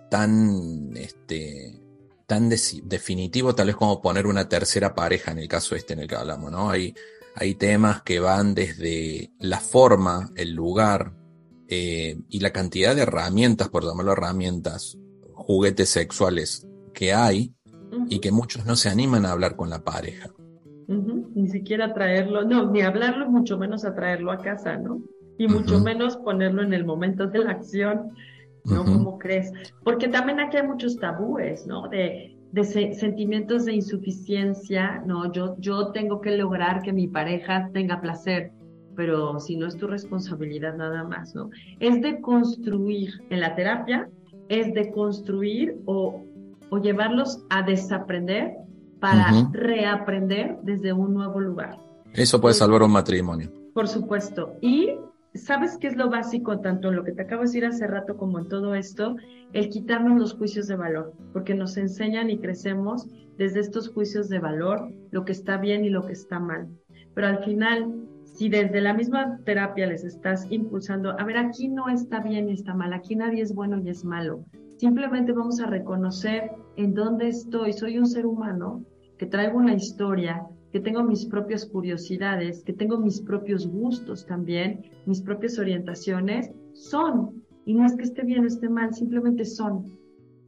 [0.09, 1.81] tan, este,
[2.25, 6.07] tan definitivo tal vez como poner una tercera pareja en el caso este en el
[6.07, 6.69] que hablamos, ¿no?
[6.69, 6.93] Hay,
[7.35, 11.13] hay temas que van desde la forma, el lugar
[11.67, 14.97] eh, y la cantidad de herramientas, por llamarlo herramientas,
[15.33, 17.53] juguetes sexuales que hay
[18.09, 20.29] y que muchos no se animan a hablar con la pareja.
[20.87, 25.01] Ni siquiera traerlo, no, ni hablarlo, mucho menos a traerlo a casa, ¿no?
[25.37, 28.11] Y mucho menos ponerlo en el momento de la acción
[28.65, 28.83] ¿no?
[28.83, 29.51] ¿Cómo crees?
[29.83, 31.87] Porque también aquí hay muchos tabúes, ¿no?
[31.87, 35.31] De, de sentimientos de insuficiencia, ¿no?
[35.31, 38.51] Yo, yo tengo que lograr que mi pareja tenga placer,
[38.95, 41.49] pero si no es tu responsabilidad nada más, ¿no?
[41.79, 44.09] Es de construir en la terapia,
[44.49, 46.23] es de construir o,
[46.69, 48.53] o llevarlos a desaprender
[48.99, 51.77] para reaprender desde un nuevo lugar.
[52.13, 53.51] Eso puede salvar un matrimonio.
[53.73, 54.53] Por supuesto.
[54.61, 54.95] Y
[55.35, 58.17] ¿sabes qué es lo básico tanto en lo que te acabo de decir hace rato
[58.17, 59.15] como en todo esto?
[59.53, 63.07] El quitarnos los juicios de valor, porque nos enseñan y crecemos
[63.37, 66.67] desde estos juicios de valor, lo que está bien y lo que está mal.
[67.13, 71.89] Pero al final, si desde la misma terapia les estás impulsando, a ver, aquí no
[71.89, 74.45] está bien y está mal, aquí nadie es bueno y es malo.
[74.77, 77.71] Simplemente vamos a reconocer en dónde estoy.
[77.71, 78.83] Soy un ser humano
[79.17, 84.83] que traigo una historia, que tengo mis propias curiosidades, que tengo mis propios gustos también,
[85.05, 87.45] mis propias orientaciones, son.
[87.65, 89.85] Y no es que esté bien o esté mal, simplemente son.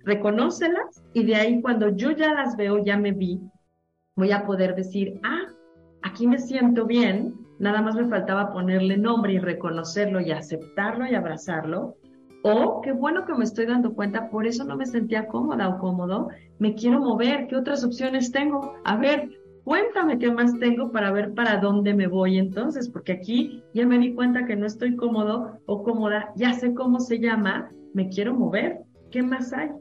[0.03, 3.39] Reconócelas y de ahí cuando yo ya las veo, ya me vi,
[4.17, 5.45] voy a poder decir, ah,
[6.01, 11.15] aquí me siento bien, nada más me faltaba ponerle nombre y reconocerlo y aceptarlo y
[11.15, 11.95] abrazarlo.
[12.43, 15.79] O qué bueno que me estoy dando cuenta, por eso no me sentía cómoda o
[15.79, 16.27] cómodo,
[16.59, 18.73] me quiero mover, ¿qué otras opciones tengo?
[18.83, 19.29] A ver,
[19.67, 23.99] cuéntame qué más tengo para ver para dónde me voy entonces, porque aquí ya me
[23.99, 28.33] di cuenta que no estoy cómodo o cómoda, ya sé cómo se llama, me quiero
[28.33, 28.79] mover,
[29.11, 29.71] ¿qué más hay?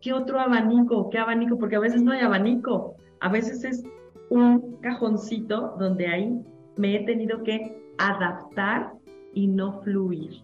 [0.00, 1.10] ¿Qué otro abanico?
[1.10, 1.58] ¿Qué abanico?
[1.58, 3.84] Porque a veces no hay abanico, a veces es
[4.30, 6.34] un cajoncito donde ahí
[6.78, 8.94] me he tenido que adaptar
[9.34, 10.42] y no fluir.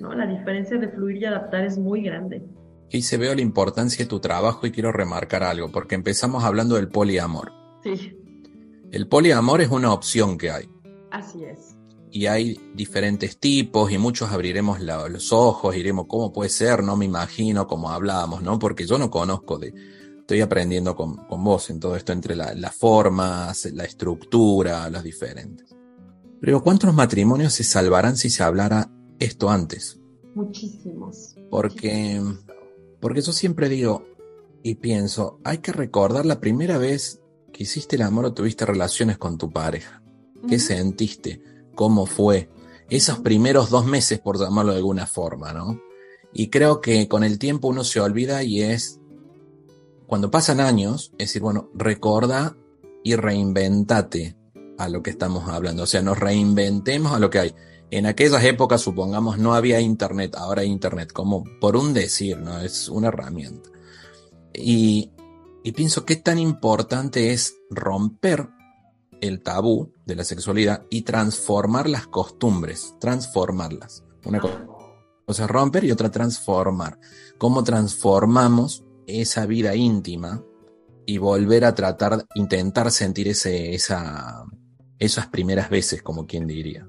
[0.00, 0.14] ¿no?
[0.14, 2.42] La diferencia de fluir y adaptar es muy grande.
[2.88, 6.76] Y se veo la importancia de tu trabajo y quiero remarcar algo, porque empezamos hablando
[6.76, 7.63] del poliamor.
[8.90, 10.68] El poliamor es una opción que hay.
[11.10, 11.76] Así es.
[12.10, 16.82] Y hay diferentes tipos y muchos abriremos los ojos, iremos, ¿cómo puede ser?
[16.84, 18.58] No me imagino cómo hablábamos, ¿no?
[18.58, 19.74] Porque yo no conozco de...
[20.20, 25.74] Estoy aprendiendo con, vos en todo esto entre las formas, la estructura, las diferentes.
[26.40, 30.00] Pero ¿cuántos matrimonios se salvarán si se hablara esto antes?
[30.34, 31.34] Muchísimos.
[31.50, 32.22] Porque,
[33.00, 34.06] porque yo siempre digo
[34.62, 37.20] y pienso, hay que recordar la primera vez
[37.54, 40.02] que hiciste el amor o tuviste relaciones con tu pareja.
[40.48, 41.40] ¿Qué sentiste?
[41.76, 42.50] ¿Cómo fue?
[42.90, 45.80] Esos primeros dos meses, por llamarlo de alguna forma, ¿no?
[46.32, 49.00] Y creo que con el tiempo uno se olvida y es,
[50.08, 52.56] cuando pasan años, es decir, bueno, recuerda
[53.04, 54.36] y reinventate
[54.76, 55.84] a lo que estamos hablando.
[55.84, 57.54] O sea, nos reinventemos a lo que hay.
[57.90, 62.60] En aquellas épocas, supongamos, no había internet, ahora hay internet, como por un decir, ¿no?
[62.60, 63.70] Es una herramienta.
[64.52, 65.12] Y
[65.64, 68.50] y pienso qué tan importante es romper
[69.22, 74.04] el tabú de la sexualidad y transformar las costumbres, transformarlas.
[74.26, 76.98] Una cosa es romper y otra transformar.
[77.38, 80.44] ¿Cómo transformamos esa vida íntima
[81.06, 84.44] y volver a tratar, intentar sentir ese, esa,
[84.98, 86.86] esas primeras veces, como quien diría?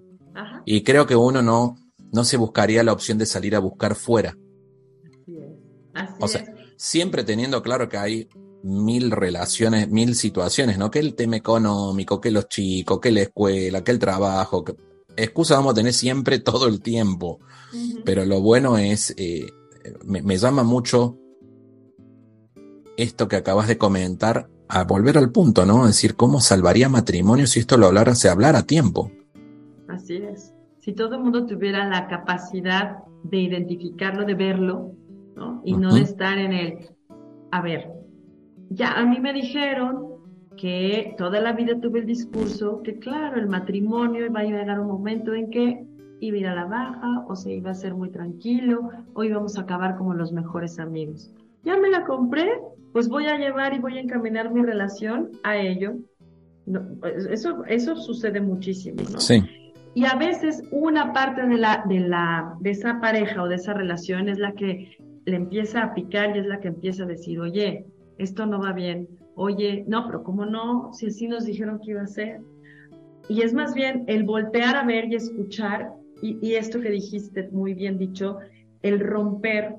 [0.65, 1.77] Y creo que uno no,
[2.11, 4.37] no se buscaría la opción de salir a buscar fuera.
[6.19, 6.43] o sea,
[6.75, 8.27] siempre teniendo claro que hay
[8.65, 10.89] mil relaciones, mil situaciones, ¿no?
[10.89, 14.65] Que el tema económico, que los chicos, que la escuela, que el trabajo,
[15.15, 17.39] excusa vamos a tener siempre todo el tiempo,
[18.03, 19.51] pero lo bueno es, eh,
[20.03, 21.19] me, llama mucho
[22.97, 25.81] esto que acabas de comentar a volver al punto, ¿no?
[25.81, 29.11] Es decir, ¿cómo salvaría matrimonio si esto lo hablara, se hablara a tiempo?
[29.87, 30.53] Así es.
[30.79, 34.91] Si todo el mundo tuviera la capacidad de identificarlo, de verlo,
[35.35, 35.61] ¿no?
[35.63, 36.89] Y no de estar en el,
[37.51, 38.04] a ver,
[38.75, 40.15] ya a mí me dijeron
[40.57, 44.87] que toda la vida tuve el discurso que claro, el matrimonio iba a llegar un
[44.87, 45.85] momento en que
[46.19, 49.57] iba a ir a la baja o se iba a ser muy tranquilo o íbamos
[49.57, 51.31] a acabar como los mejores amigos.
[51.63, 52.49] Ya me la compré,
[52.93, 55.95] pues voy a llevar y voy a encaminar mi relación a ello.
[57.29, 59.19] eso, eso sucede muchísimo, ¿no?
[59.19, 59.43] Sí.
[59.93, 63.73] Y a veces una parte de, la, de, la, de esa pareja o de esa
[63.73, 67.39] relación es la que le empieza a picar y es la que empieza a decir,
[67.39, 67.85] oye,
[68.17, 70.93] esto no va bien, oye, no, pero ¿cómo no?
[70.93, 72.41] Si así nos dijeron que iba a ser.
[73.27, 77.73] Y es más bien el voltear a ver y escuchar, y, esto que dijiste muy
[77.73, 78.37] bien dicho,
[78.81, 79.75] el romper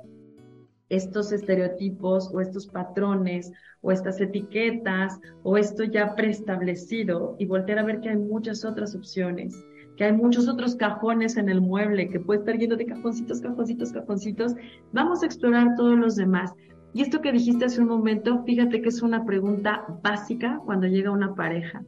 [0.88, 7.84] estos estereotipos o estos patrones o estas etiquetas o esto ya preestablecido y voltear a
[7.84, 9.56] ver que hay muchas otras opciones,
[9.96, 13.92] que hay muchos otros cajones en el mueble que puede estar lleno de cajoncitos, cajoncitos,
[13.92, 14.54] cajoncitos.
[14.92, 16.52] Vamos a explorar todos los demás.
[16.96, 21.10] Y esto que dijiste hace un momento, fíjate que es una pregunta básica cuando llega
[21.10, 21.84] una pareja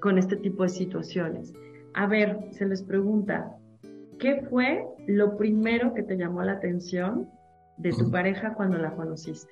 [0.00, 1.52] con este tipo de situaciones.
[1.94, 3.56] A ver, se les pregunta,
[4.20, 7.28] ¿qué fue lo primero que te llamó la atención
[7.78, 9.50] de tu pareja cuando la conociste?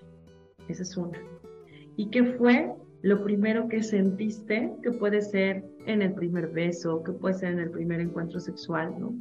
[0.69, 1.19] Esa es una.
[1.97, 2.73] ¿Y qué fue
[3.03, 7.59] lo primero que sentiste que puede ser en el primer beso, que puede ser en
[7.59, 9.13] el primer encuentro sexual, ¿no?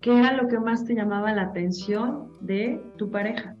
[0.00, 3.54] ¿Qué era lo que más te llamaba la atención de tu pareja?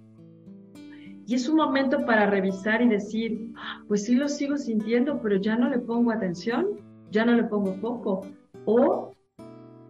[1.30, 3.52] Y es un momento para revisar y decir,
[3.86, 6.66] pues sí lo sigo sintiendo, pero ya no le pongo atención,
[7.12, 8.26] ya no le pongo foco.
[8.64, 9.14] O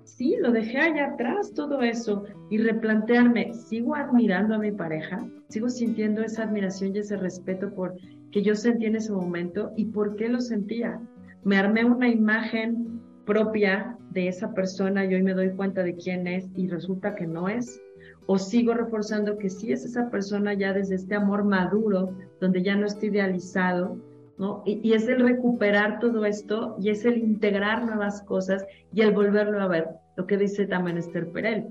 [0.04, 5.26] sí, lo dejé allá atrás todo eso y replantearme, ¿sigo admirando a mi pareja?
[5.48, 7.96] ¿Sigo sintiendo esa admiración y ese respeto por
[8.32, 11.00] que yo sentí en ese momento y por qué lo sentía?
[11.44, 16.26] Me armé una imagen propia de esa persona y hoy me doy cuenta de quién
[16.26, 17.80] es y resulta que no es
[18.26, 22.76] o sigo reforzando que sí es esa persona ya desde este amor maduro, donde ya
[22.76, 23.98] no está idealizado,
[24.38, 24.62] ¿no?
[24.64, 29.60] Y, es el recuperar todo esto y es el integrar nuevas cosas y el volverlo
[29.60, 31.68] a ver, lo que dice también Esther Perel.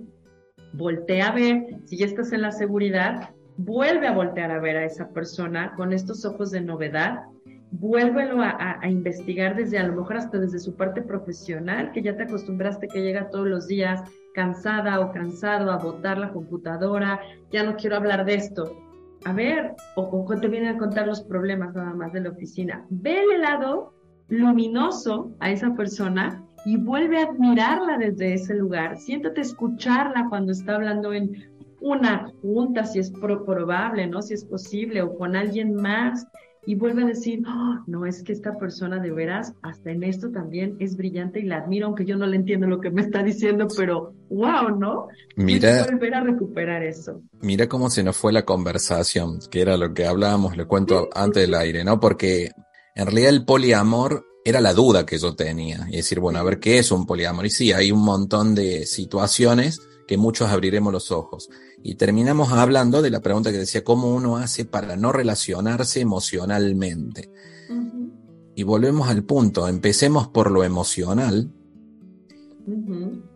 [0.73, 4.85] Voltea a ver, si ya estás en la seguridad, vuelve a voltear a ver a
[4.85, 7.21] esa persona con estos ojos de novedad,
[7.71, 12.15] vuélvelo a, a, investigar desde a lo mejor hasta desde su parte profesional, que ya
[12.15, 14.01] te acostumbraste que llega todos los días
[14.39, 17.19] cansada o cansado a botar la computadora,
[17.51, 18.73] ya no quiero hablar de esto.
[19.25, 22.85] A ver, o, o te vienen a contar los problemas nada más de la oficina.
[22.89, 23.93] Ve el lado
[24.29, 28.97] luminoso a esa persona y vuelve a admirarla desde ese lugar.
[28.97, 34.21] Siéntate a escucharla cuando está hablando en una junta, si es probable, ¿no?
[34.21, 36.25] Si es posible, o con alguien más
[36.69, 40.29] y vuelve a decir, oh, no, es que esta persona de veras, hasta en esto
[40.29, 43.23] también es brillante y la admiro, aunque yo no le entiendo lo que me está
[43.23, 45.07] diciendo, pero wow, ¿no?
[45.35, 47.23] Mira, volver a recuperar eso.
[47.41, 51.41] Mira cómo se nos fue la conversación, que era lo que hablábamos, le cuento antes
[51.41, 51.99] del aire, ¿no?
[51.99, 52.51] Porque
[52.93, 56.59] en realidad el poliamor era la duda que yo tenía, y decir, bueno, a ver
[56.59, 57.47] qué es un poliamor.
[57.47, 61.51] Y sí, hay un montón de situaciones que muchos abriremos los ojos.
[61.83, 67.29] Y terminamos hablando de la pregunta que decía, ¿cómo uno hace para no relacionarse emocionalmente?
[68.55, 71.51] Y volvemos al punto, empecemos por lo emocional,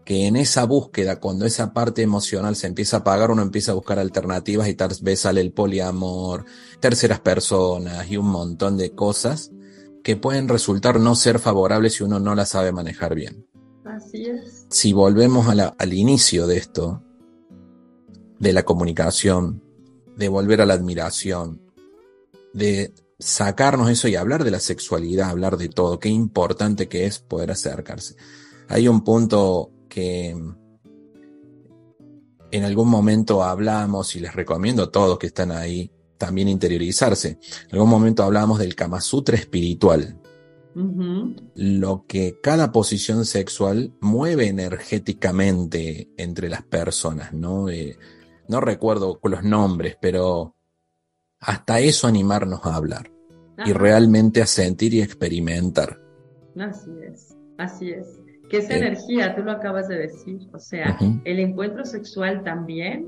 [0.04, 3.76] que en esa búsqueda, cuando esa parte emocional se empieza a apagar, uno empieza a
[3.76, 6.46] buscar alternativas y tal vez sale el poliamor,
[6.80, 9.52] terceras personas y un montón de cosas
[10.04, 13.46] que pueden resultar no ser favorables si uno no las sabe manejar bien.
[13.86, 14.66] Así es.
[14.70, 17.04] Si volvemos al inicio de esto,
[18.40, 19.62] de la comunicación,
[20.16, 21.62] de volver a la admiración,
[22.54, 27.20] de sacarnos eso y hablar de la sexualidad, hablar de todo, qué importante que es
[27.20, 28.16] poder acercarse.
[28.68, 30.36] Hay un punto que
[32.52, 37.40] en algún momento hablamos y les recomiendo a todos que están ahí también interiorizarse.
[37.70, 40.23] En algún momento hablamos del Kama Sutra espiritual
[40.76, 47.70] lo que cada posición sexual mueve energéticamente entre las personas, ¿no?
[47.70, 47.98] Eh,
[48.48, 50.56] no recuerdo los nombres, pero
[51.40, 53.12] hasta eso animarnos a hablar
[53.66, 56.02] y realmente a sentir y experimentar.
[56.60, 58.20] Así es, así es.
[58.50, 63.08] Que esa eh, energía, tú lo acabas de decir, o sea, el encuentro sexual también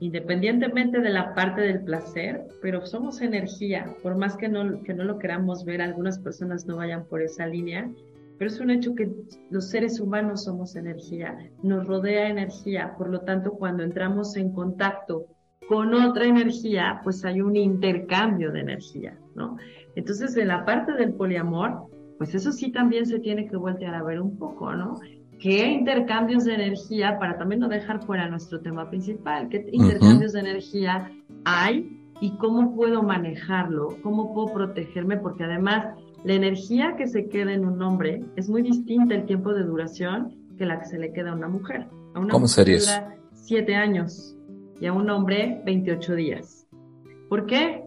[0.00, 5.04] independientemente de la parte del placer, pero somos energía, por más que no, que no
[5.04, 7.90] lo queramos ver, algunas personas no vayan por esa línea,
[8.38, 9.10] pero es un hecho que
[9.50, 15.26] los seres humanos somos energía, nos rodea energía, por lo tanto cuando entramos en contacto
[15.68, 19.56] con otra energía, pues hay un intercambio de energía, ¿no?
[19.96, 24.02] Entonces, en la parte del poliamor, pues eso sí también se tiene que voltear a
[24.02, 24.98] ver un poco, ¿no?
[25.38, 30.40] ¿Qué intercambios de energía, para también no dejar fuera nuestro tema principal, qué intercambios de
[30.40, 31.12] energía
[31.44, 37.52] hay y cómo puedo manejarlo, cómo puedo protegerme, porque además la energía que se queda
[37.52, 41.12] en un hombre es muy distinta el tiempo de duración que la que se le
[41.12, 41.86] queda a una mujer.
[42.14, 44.36] A una ¿Cómo mujer sería dura siete años
[44.80, 46.66] y a un hombre 28 días.
[47.28, 47.84] ¿Por qué?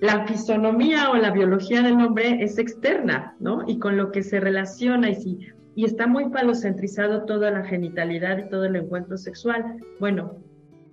[0.00, 3.64] La fisonomía o la biología del hombre es externa, ¿no?
[3.66, 5.38] Y con lo que se relaciona y si
[5.74, 9.78] y está muy palocentrizado toda la genitalidad y todo el encuentro sexual.
[10.00, 10.36] Bueno,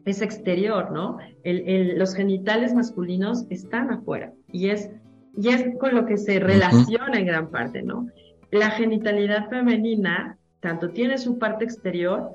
[0.06, 1.18] es exterior, ¿no?
[1.44, 4.90] los genitales masculinos están afuera y es,
[5.38, 8.08] y es con lo que se relaciona en gran parte, ¿no?
[8.52, 12.32] La genitalidad femenina tanto tiene su parte exterior,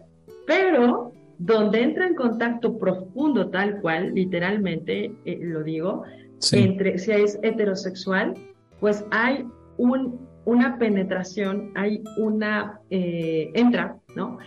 [0.47, 6.05] pero donde entra en contacto profundo, tal cual, literalmente eh, lo digo,
[6.53, 8.35] entre si es heterosexual,
[8.81, 14.39] pues hay un, una penetración, hay una, eh, entra, ¿no?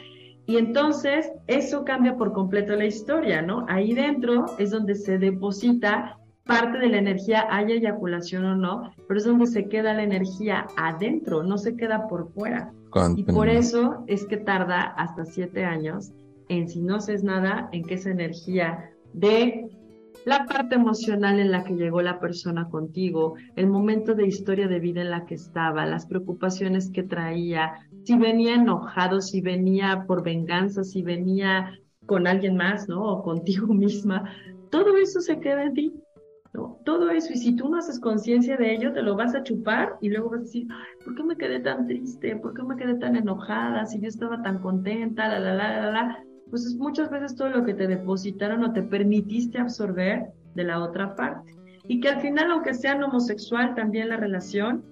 [0.48, 3.66] Y entonces eso cambia por completo la historia, ¿no?
[3.70, 9.20] Ahí dentro es donde se deposita parte de la energía, haya eyaculación o no, pero
[9.20, 12.74] es donde se queda la energía adentro, no se queda por fuera.
[13.16, 16.12] Y por eso es que tarda hasta siete años
[16.48, 19.70] en, si no haces nada, en que esa energía de
[20.26, 24.80] la parte emocional en la que llegó la persona contigo, el momento de historia de
[24.80, 30.24] vida en la que estaba, las preocupaciones que traía, si venía enojado, si venía por
[30.24, 31.72] venganza, si venía
[32.06, 33.04] con alguien más, ¿no?
[33.04, 34.24] O contigo misma,
[34.70, 35.94] todo eso se queda en ti.
[36.54, 36.80] ¿no?
[36.84, 39.98] Todo eso, y si tú no haces conciencia de ello, te lo vas a chupar
[40.02, 40.68] y luego vas a decir,
[41.06, 42.36] ¿por qué me quedé tan triste?
[42.38, 43.86] ¿Por qué me quedé tan enojada?
[43.86, 46.24] Si yo estaba tan contenta, la, la, la, la, la.
[46.50, 50.84] Pues es muchas veces todo lo que te depositaron o te permitiste absorber de la
[50.84, 51.56] otra parte.
[51.88, 54.84] Y que al final, aunque sean homosexual también la relación,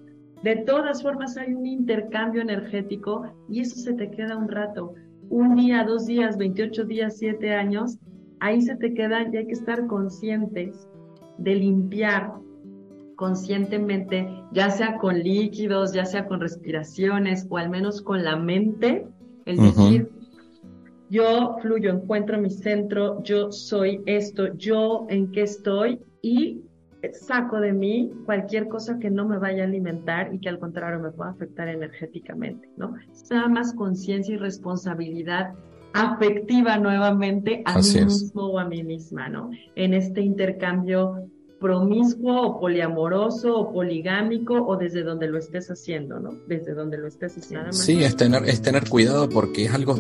[0.43, 4.93] de todas formas hay un intercambio energético y eso se te queda un rato.
[5.29, 7.97] Un día, dos días, 28 días, siete años,
[8.39, 10.87] ahí se te quedan y hay que estar conscientes
[11.37, 12.33] de limpiar
[13.15, 19.07] conscientemente, ya sea con líquidos, ya sea con respiraciones o al menos con la mente,
[19.45, 20.11] el decir,
[21.09, 26.61] yo fluyo, encuentro mi centro, yo soy esto, yo en qué estoy y
[27.13, 30.99] saco de mí cualquier cosa que no me vaya a alimentar y que al contrario
[30.99, 32.95] me pueda afectar energéticamente, ¿no?
[33.11, 35.53] Es nada más conciencia y responsabilidad
[35.93, 39.49] afectiva nuevamente a mí mismo o a mí misma, ¿no?
[39.75, 41.29] En este intercambio
[41.59, 46.31] promiscuo o poliamoroso o poligámico o desde donde lo estés haciendo, ¿no?
[46.47, 47.73] Desde donde lo estés haciendo.
[47.73, 49.95] Sí, es tener, es tener cuidado porque es algo,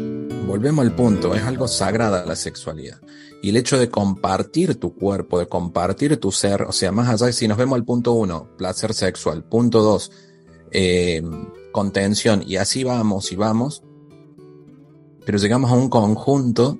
[0.45, 2.99] volvemos al punto, es algo sagrada la sexualidad.
[3.41, 7.31] Y el hecho de compartir tu cuerpo, de compartir tu ser, o sea, más allá
[7.31, 10.11] si nos vemos al punto uno, placer sexual, punto dos,
[10.71, 11.21] eh,
[11.71, 13.83] contención, y así vamos y vamos,
[15.25, 16.79] pero llegamos a un conjunto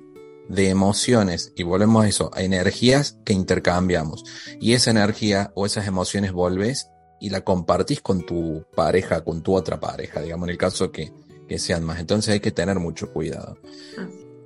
[0.49, 4.23] de emociones y volvemos a eso, a energías que intercambiamos.
[4.59, 6.89] Y esa energía o esas emociones volves
[7.19, 11.11] y la compartís con tu pareja, con tu otra pareja, digamos, en el caso que,
[11.47, 11.99] que sean más.
[11.99, 13.57] Entonces hay que tener mucho cuidado.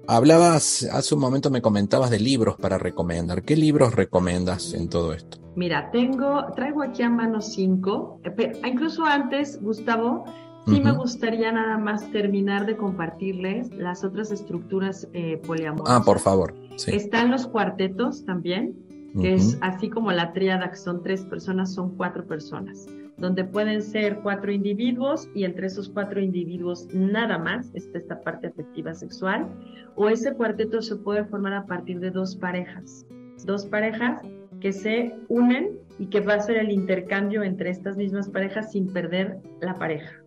[0.07, 3.43] Hablabas, hace un momento me comentabas de libros para recomendar.
[3.43, 5.37] ¿Qué libros recomiendas en todo esto?
[5.55, 10.25] Mira, tengo, traigo aquí a mano cinco, eh, incluso antes, Gustavo,
[10.68, 16.01] Sí me gustaría nada más terminar de compartirles las otras estructuras eh, poliamorosas.
[16.01, 16.53] Ah, por favor.
[16.88, 18.76] Están los cuartetos también,
[19.20, 22.88] que es así como la tríada, que son tres personas, son cuatro personas,
[23.18, 28.47] donde pueden ser cuatro individuos y entre esos cuatro individuos nada más está esta parte
[28.47, 29.49] afectiva sexual,
[29.95, 33.05] o ese cuarteto se puede formar a partir de dos parejas,
[33.45, 34.22] dos parejas
[34.62, 38.88] que se unen y que va a ser el intercambio entre estas mismas parejas sin
[38.93, 40.20] perder la pareja.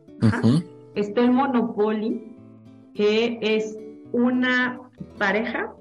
[0.94, 2.36] Está el Monopoly,
[2.94, 3.76] que es
[4.12, 4.80] una
[5.18, 5.74] pareja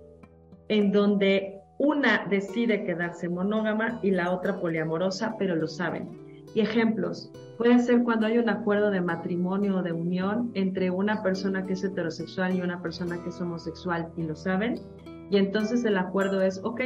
[0.70, 6.10] en donde una decide quedarse monógama y la otra poliamorosa, pero lo saben.
[6.56, 11.24] Y ejemplos, puede ser cuando hay un acuerdo de matrimonio o de unión entre una
[11.24, 14.80] persona que es heterosexual y una persona que es homosexual y lo saben.
[15.30, 16.82] Y entonces el acuerdo es, ok,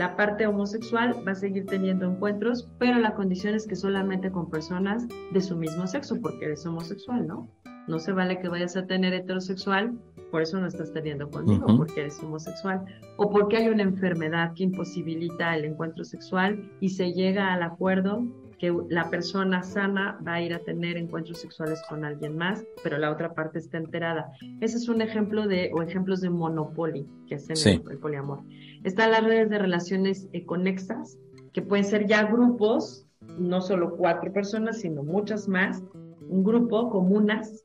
[0.00, 4.48] la parte homosexual va a seguir teniendo encuentros, pero la condición es que solamente con
[4.48, 7.50] personas de su mismo sexo, porque eres homosexual, ¿no?
[7.86, 9.92] No se vale que vayas a tener heterosexual,
[10.30, 12.82] por eso no estás teniendo conmigo, porque eres homosexual,
[13.18, 18.24] o porque hay una enfermedad que imposibilita el encuentro sexual y se llega al acuerdo
[18.60, 22.98] que la persona sana va a ir a tener encuentros sexuales con alguien más, pero
[22.98, 24.32] la otra parte está enterada.
[24.60, 28.42] Ese es un ejemplo de, o ejemplos de monopoly, que es el, poliamor.
[28.84, 31.18] Están las redes de relaciones conexas,
[31.52, 33.06] que pueden ser ya grupos,
[33.38, 35.82] no solo cuatro personas, sino muchas más,
[36.28, 37.62] un grupo comunas,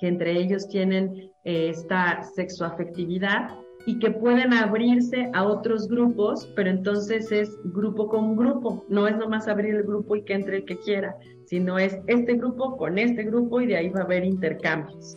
[0.00, 3.50] que entre ellos tienen eh, esta sexoafectividad
[3.84, 9.16] y que pueden abrirse a otros grupos, pero entonces es grupo con grupo, no es
[9.18, 12.98] nomás abrir el grupo y que entre el que quiera, sino es este grupo con
[12.98, 15.16] este grupo y de ahí va a haber intercambios.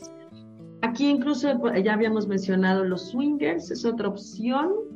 [0.81, 1.47] Aquí incluso
[1.77, 4.93] ya habíamos mencionado los swingers, es otra opción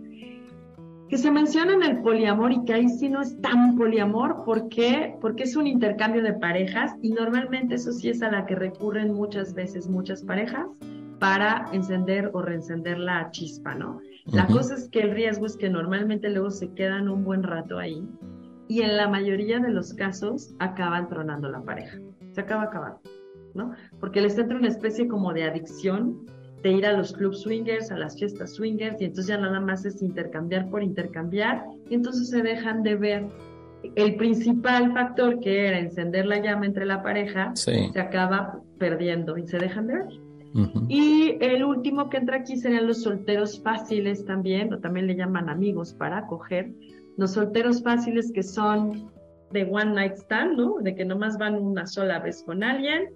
[1.17, 4.69] que se menciona en el poliamor y que ahí sí no es tan poliamor, ¿por
[4.69, 5.17] qué?
[5.19, 9.15] Porque es un intercambio de parejas y normalmente eso sí es a la que recurren
[9.15, 10.67] muchas veces muchas parejas
[11.17, 13.99] para encender o reencender la chispa, ¿no?
[14.27, 17.79] La cosa es que el riesgo es que normalmente luego se quedan un buen rato
[17.79, 18.07] ahí
[18.67, 21.97] y en la mayoría de los casos acaban tronando la pareja.
[22.33, 22.99] Se acaba acabando,
[23.55, 23.71] ¿no?
[23.99, 26.27] Porque les entra una especie como de adicción
[26.63, 29.85] de ir a los clubs swingers, a las fiestas swingers y entonces ya nada más
[29.85, 33.27] es intercambiar por intercambiar y entonces se dejan de ver
[33.95, 39.45] el principal factor que era encender la llama entre la pareja se acaba perdiendo y
[39.47, 40.07] se dejan de ver.
[40.87, 45.49] Y el último que entra aquí serían los solteros fáciles también, o también le llaman
[45.49, 46.71] amigos para acoger.
[47.17, 49.11] Los solteros fáciles que son
[49.51, 50.77] de one night stand, ¿no?
[50.79, 53.09] De que nomás van una sola vez con alguien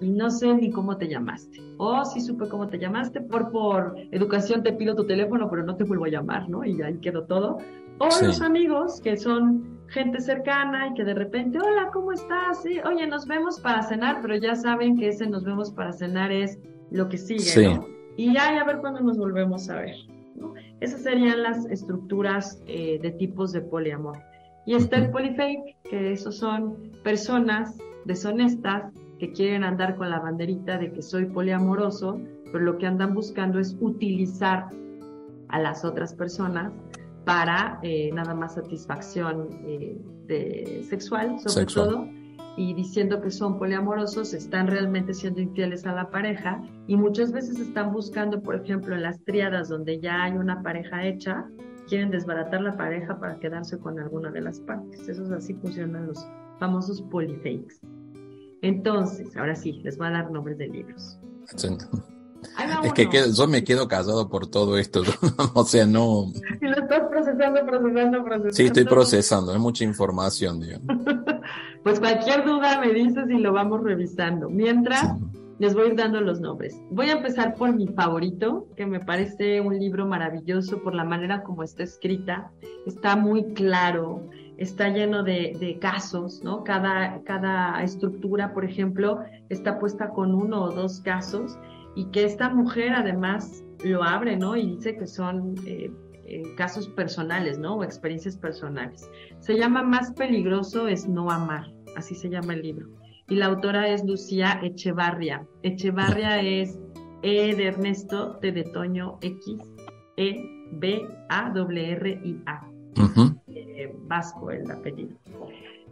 [0.00, 1.60] y no sé ni cómo te llamaste.
[1.78, 5.76] O sí supe cómo te llamaste, por, por educación te pido tu teléfono, pero no
[5.76, 6.64] te vuelvo a llamar, ¿no?
[6.64, 7.58] Y ahí quedó todo.
[7.98, 12.62] O los amigos que son gente cercana y que de repente, hola, ¿cómo estás?
[12.62, 16.30] Sí, oye, nos vemos para cenar, pero ya saben que ese nos vemos para cenar
[16.30, 16.58] es
[16.90, 17.86] lo que sigue, ¿no?
[18.16, 19.94] Y ya, a ver cuándo nos volvemos a ver.
[20.34, 20.54] ¿no?
[20.80, 24.18] Esas serían las estructuras eh, de tipos de poliamor.
[24.66, 30.78] Y está el polifake, que esos son personas deshonestas que quieren andar con la banderita
[30.78, 32.20] de que soy poliamoroso,
[32.52, 34.68] pero lo que andan buscando es utilizar
[35.48, 36.72] a las otras personas
[37.24, 42.06] para eh, nada más satisfacción eh, de, sexual, sobre todo,
[42.56, 47.60] y diciendo que son poliamorosos, están realmente siendo infieles a la pareja y muchas veces
[47.60, 51.46] están buscando, por ejemplo, en las triadas donde ya hay una pareja hecha,
[51.86, 55.08] quieren desbaratar la pareja para quedarse con alguna de las partes.
[55.08, 56.26] Eso es así funcionan los
[56.58, 57.80] famosos polyfakes.
[58.62, 61.18] Entonces, ahora sí, les voy a dar nombres de libros.
[62.84, 65.02] Es que yo me quedo callado por todo esto.
[65.54, 66.26] o sea, no.
[66.60, 68.54] Y lo estás procesando, procesando, procesando.
[68.54, 71.04] Sí, estoy procesando, es mucha información, digamos.
[71.82, 74.48] pues cualquier duda me dices y lo vamos revisando.
[74.48, 75.14] Mientras,
[75.58, 76.80] les voy a ir dando los nombres.
[76.90, 81.42] Voy a empezar por mi favorito, que me parece un libro maravilloso por la manera
[81.42, 82.52] como está escrita.
[82.86, 84.22] Está muy claro,
[84.58, 86.64] está lleno de, casos, ¿no?
[86.64, 91.56] Cada, cada estructura, por ejemplo, está puesta con uno o dos casos
[91.94, 94.56] y que esta mujer además lo abre, ¿no?
[94.56, 95.90] Y dice que son eh,
[96.26, 97.76] eh, casos personales, ¿no?
[97.76, 99.08] O experiencias personales.
[99.38, 102.88] Se llama Más peligroso es no amar, así se llama el libro.
[103.28, 105.46] Y la autora es Lucía Echevarria.
[105.62, 106.78] Echevarria es
[107.22, 109.62] E de Ernesto, T de Toño, X,
[110.16, 112.68] E, B, A, W, R, I, A.
[112.96, 113.47] Eh,
[114.08, 115.16] vasco el apellido.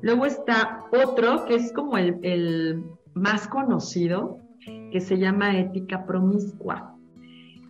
[0.02, 4.38] Luego está otro que es como el, el más conocido,
[4.90, 6.96] que se llama Ética Promiscua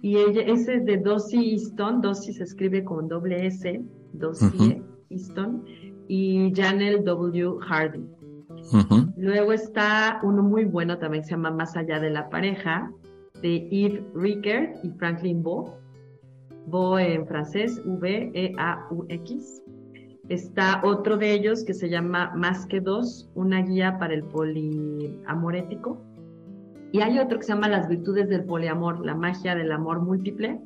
[0.07, 3.83] y ella, ese es de Dossie Easton, Dossie se escribe con doble S,
[4.13, 4.81] Dossie
[5.11, 5.65] Easton,
[6.07, 7.57] y Janelle W.
[7.67, 8.05] Hardy.
[9.17, 12.93] Luego está uno muy bueno también se llama Más allá de la pareja,
[13.43, 15.77] de Yves Rickert y Franklin Bo.
[16.69, 19.63] Bo en francés, V-E-A-U-X.
[20.29, 25.57] Está otro de ellos que se llama Más que dos, una guía para el poliamor
[25.57, 26.01] ético
[26.93, 30.59] y hay otro que se llama Las virtudes del poliamor, la magia del amor múltiple,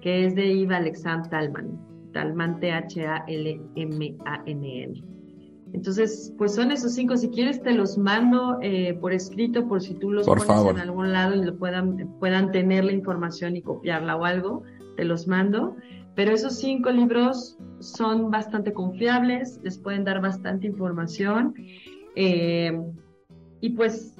[0.00, 1.78] que es de Iva Alexander Talman.
[2.12, 3.72] Talman, T-H-A-L-M-A-N-N.
[5.72, 7.16] Entonces, pues son esos cinco.
[7.16, 11.12] Si quieres, te los mando eh, por escrito, por si tú los pones en algún
[11.12, 14.64] lado y lo puedan, puedan tener la información y copiarla o algo,
[14.96, 15.76] te los mando.
[16.20, 21.54] Pero esos cinco libros son bastante confiables, les pueden dar bastante información.
[22.14, 22.78] Eh,
[23.62, 24.16] y pues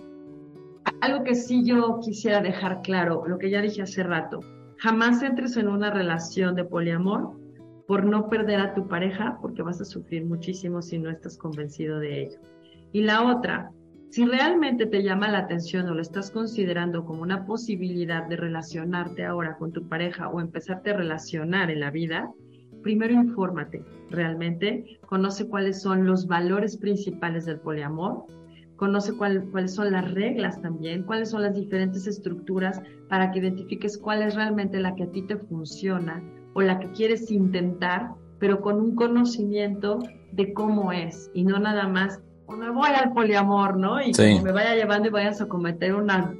[1.02, 4.40] algo que sí yo quisiera dejar claro, lo que ya dije hace rato,
[4.78, 7.38] jamás entres en una relación de poliamor
[7.86, 11.98] por no perder a tu pareja, porque vas a sufrir muchísimo si no estás convencido
[11.98, 12.38] de ello.
[12.92, 13.72] Y la otra,
[14.10, 19.24] si realmente te llama la atención o lo estás considerando como una posibilidad de relacionarte
[19.24, 22.28] ahora con tu pareja o empezarte a relacionar en la vida,
[22.82, 23.84] primero infórmate.
[24.10, 28.24] Realmente, conoce cuáles son los valores principales del poliamor,
[28.74, 34.22] conoce cuáles son las reglas también, cuáles son las diferentes estructuras para que identifiques cuál
[34.22, 36.20] es realmente la que a ti te funciona
[36.54, 40.00] o la que quieres intentar, pero con un conocimiento
[40.32, 42.20] de cómo es y no nada más,
[42.56, 44.00] me voy al poliamor, ¿no?
[44.00, 46.34] Y que me vaya llevando y vayas a cometer una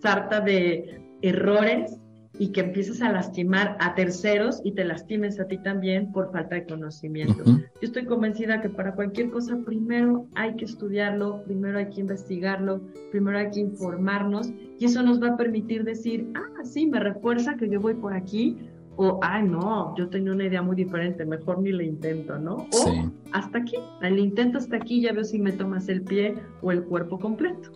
[0.00, 1.98] sarta de errores
[2.38, 6.56] y que empieces a lastimar a terceros y te lastimes a ti también por falta
[6.56, 7.42] de conocimiento.
[7.44, 12.82] Yo estoy convencida que para cualquier cosa primero hay que estudiarlo, primero hay que investigarlo,
[13.10, 17.56] primero hay que informarnos y eso nos va a permitir decir, ah, sí, me refuerza
[17.56, 18.58] que yo voy por aquí
[18.96, 22.66] o, ah, no, yo tenía una idea muy diferente, mejor ni le intento, ¿no?
[22.72, 26.72] O hasta aquí, el intento hasta aquí, ya veo si me tomas el pie o
[26.72, 27.70] el cuerpo completo.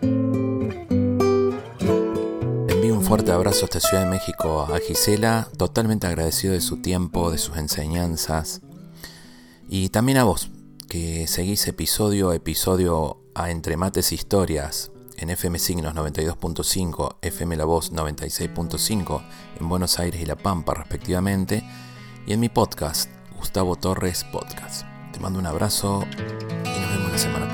[2.69, 7.33] Envío un fuerte abrazo hasta Ciudad de México a Gisela, totalmente agradecido de su tiempo,
[7.33, 8.63] de sus enseñanzas.
[9.69, 10.53] Y también a vos,
[10.95, 17.65] que seguís episodio a episodio a Entre Mates Historias en FM Signos 92.5, FM La
[17.65, 19.21] Voz 96.5
[19.59, 21.65] en Buenos Aires y La Pampa respectivamente,
[22.29, 24.87] y en mi podcast, Gustavo Torres Podcast.
[25.13, 27.54] Te mando un abrazo y nos vemos la semana próxima.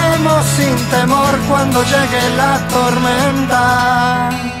[0.43, 4.60] sin temor cuando llegue la tormenta.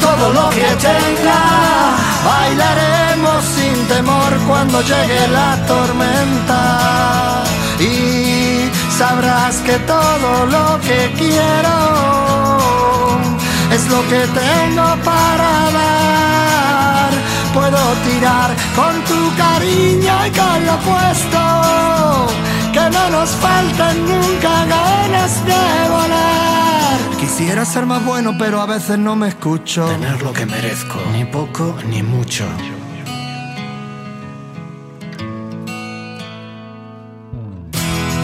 [0.00, 1.40] todo lo que tenga.
[2.24, 7.44] Bailaremos sin temor cuando llegue la tormenta.
[7.78, 11.76] Y sabrás que todo lo que quiero
[13.70, 17.10] es lo que tengo para dar.
[17.54, 21.42] Puedo tirar con tu cariño y con lo puesto.
[22.72, 26.87] Que no nos falten nunca ganas de volar
[27.18, 29.86] Quisiera ser más bueno, pero a veces no me escucho.
[29.86, 32.44] Tener lo que merezco, ni poco ni mucho.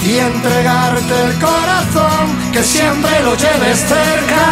[0.07, 4.45] y entregarte el corazón, que siempre lo lleves cerca.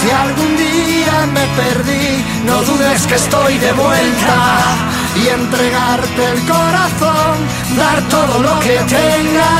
[0.00, 4.97] Si algún día me perdí, no dudes que estoy de vuelta.
[5.22, 7.34] Y entregarte el corazón,
[7.76, 9.50] dar todo lo que tenga.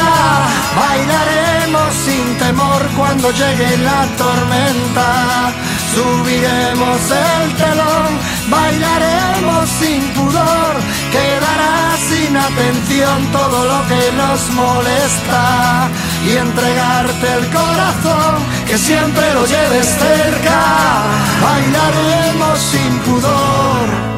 [0.76, 5.52] Bailaremos sin temor cuando llegue la tormenta.
[5.94, 8.10] Subiremos el telón,
[8.48, 10.74] bailaremos sin pudor,
[11.10, 15.88] quedará sin atención todo lo que nos molesta
[16.24, 18.36] y entregarte el corazón,
[18.66, 20.60] que siempre lo lleves cerca,
[21.42, 24.17] bailaremos sin pudor.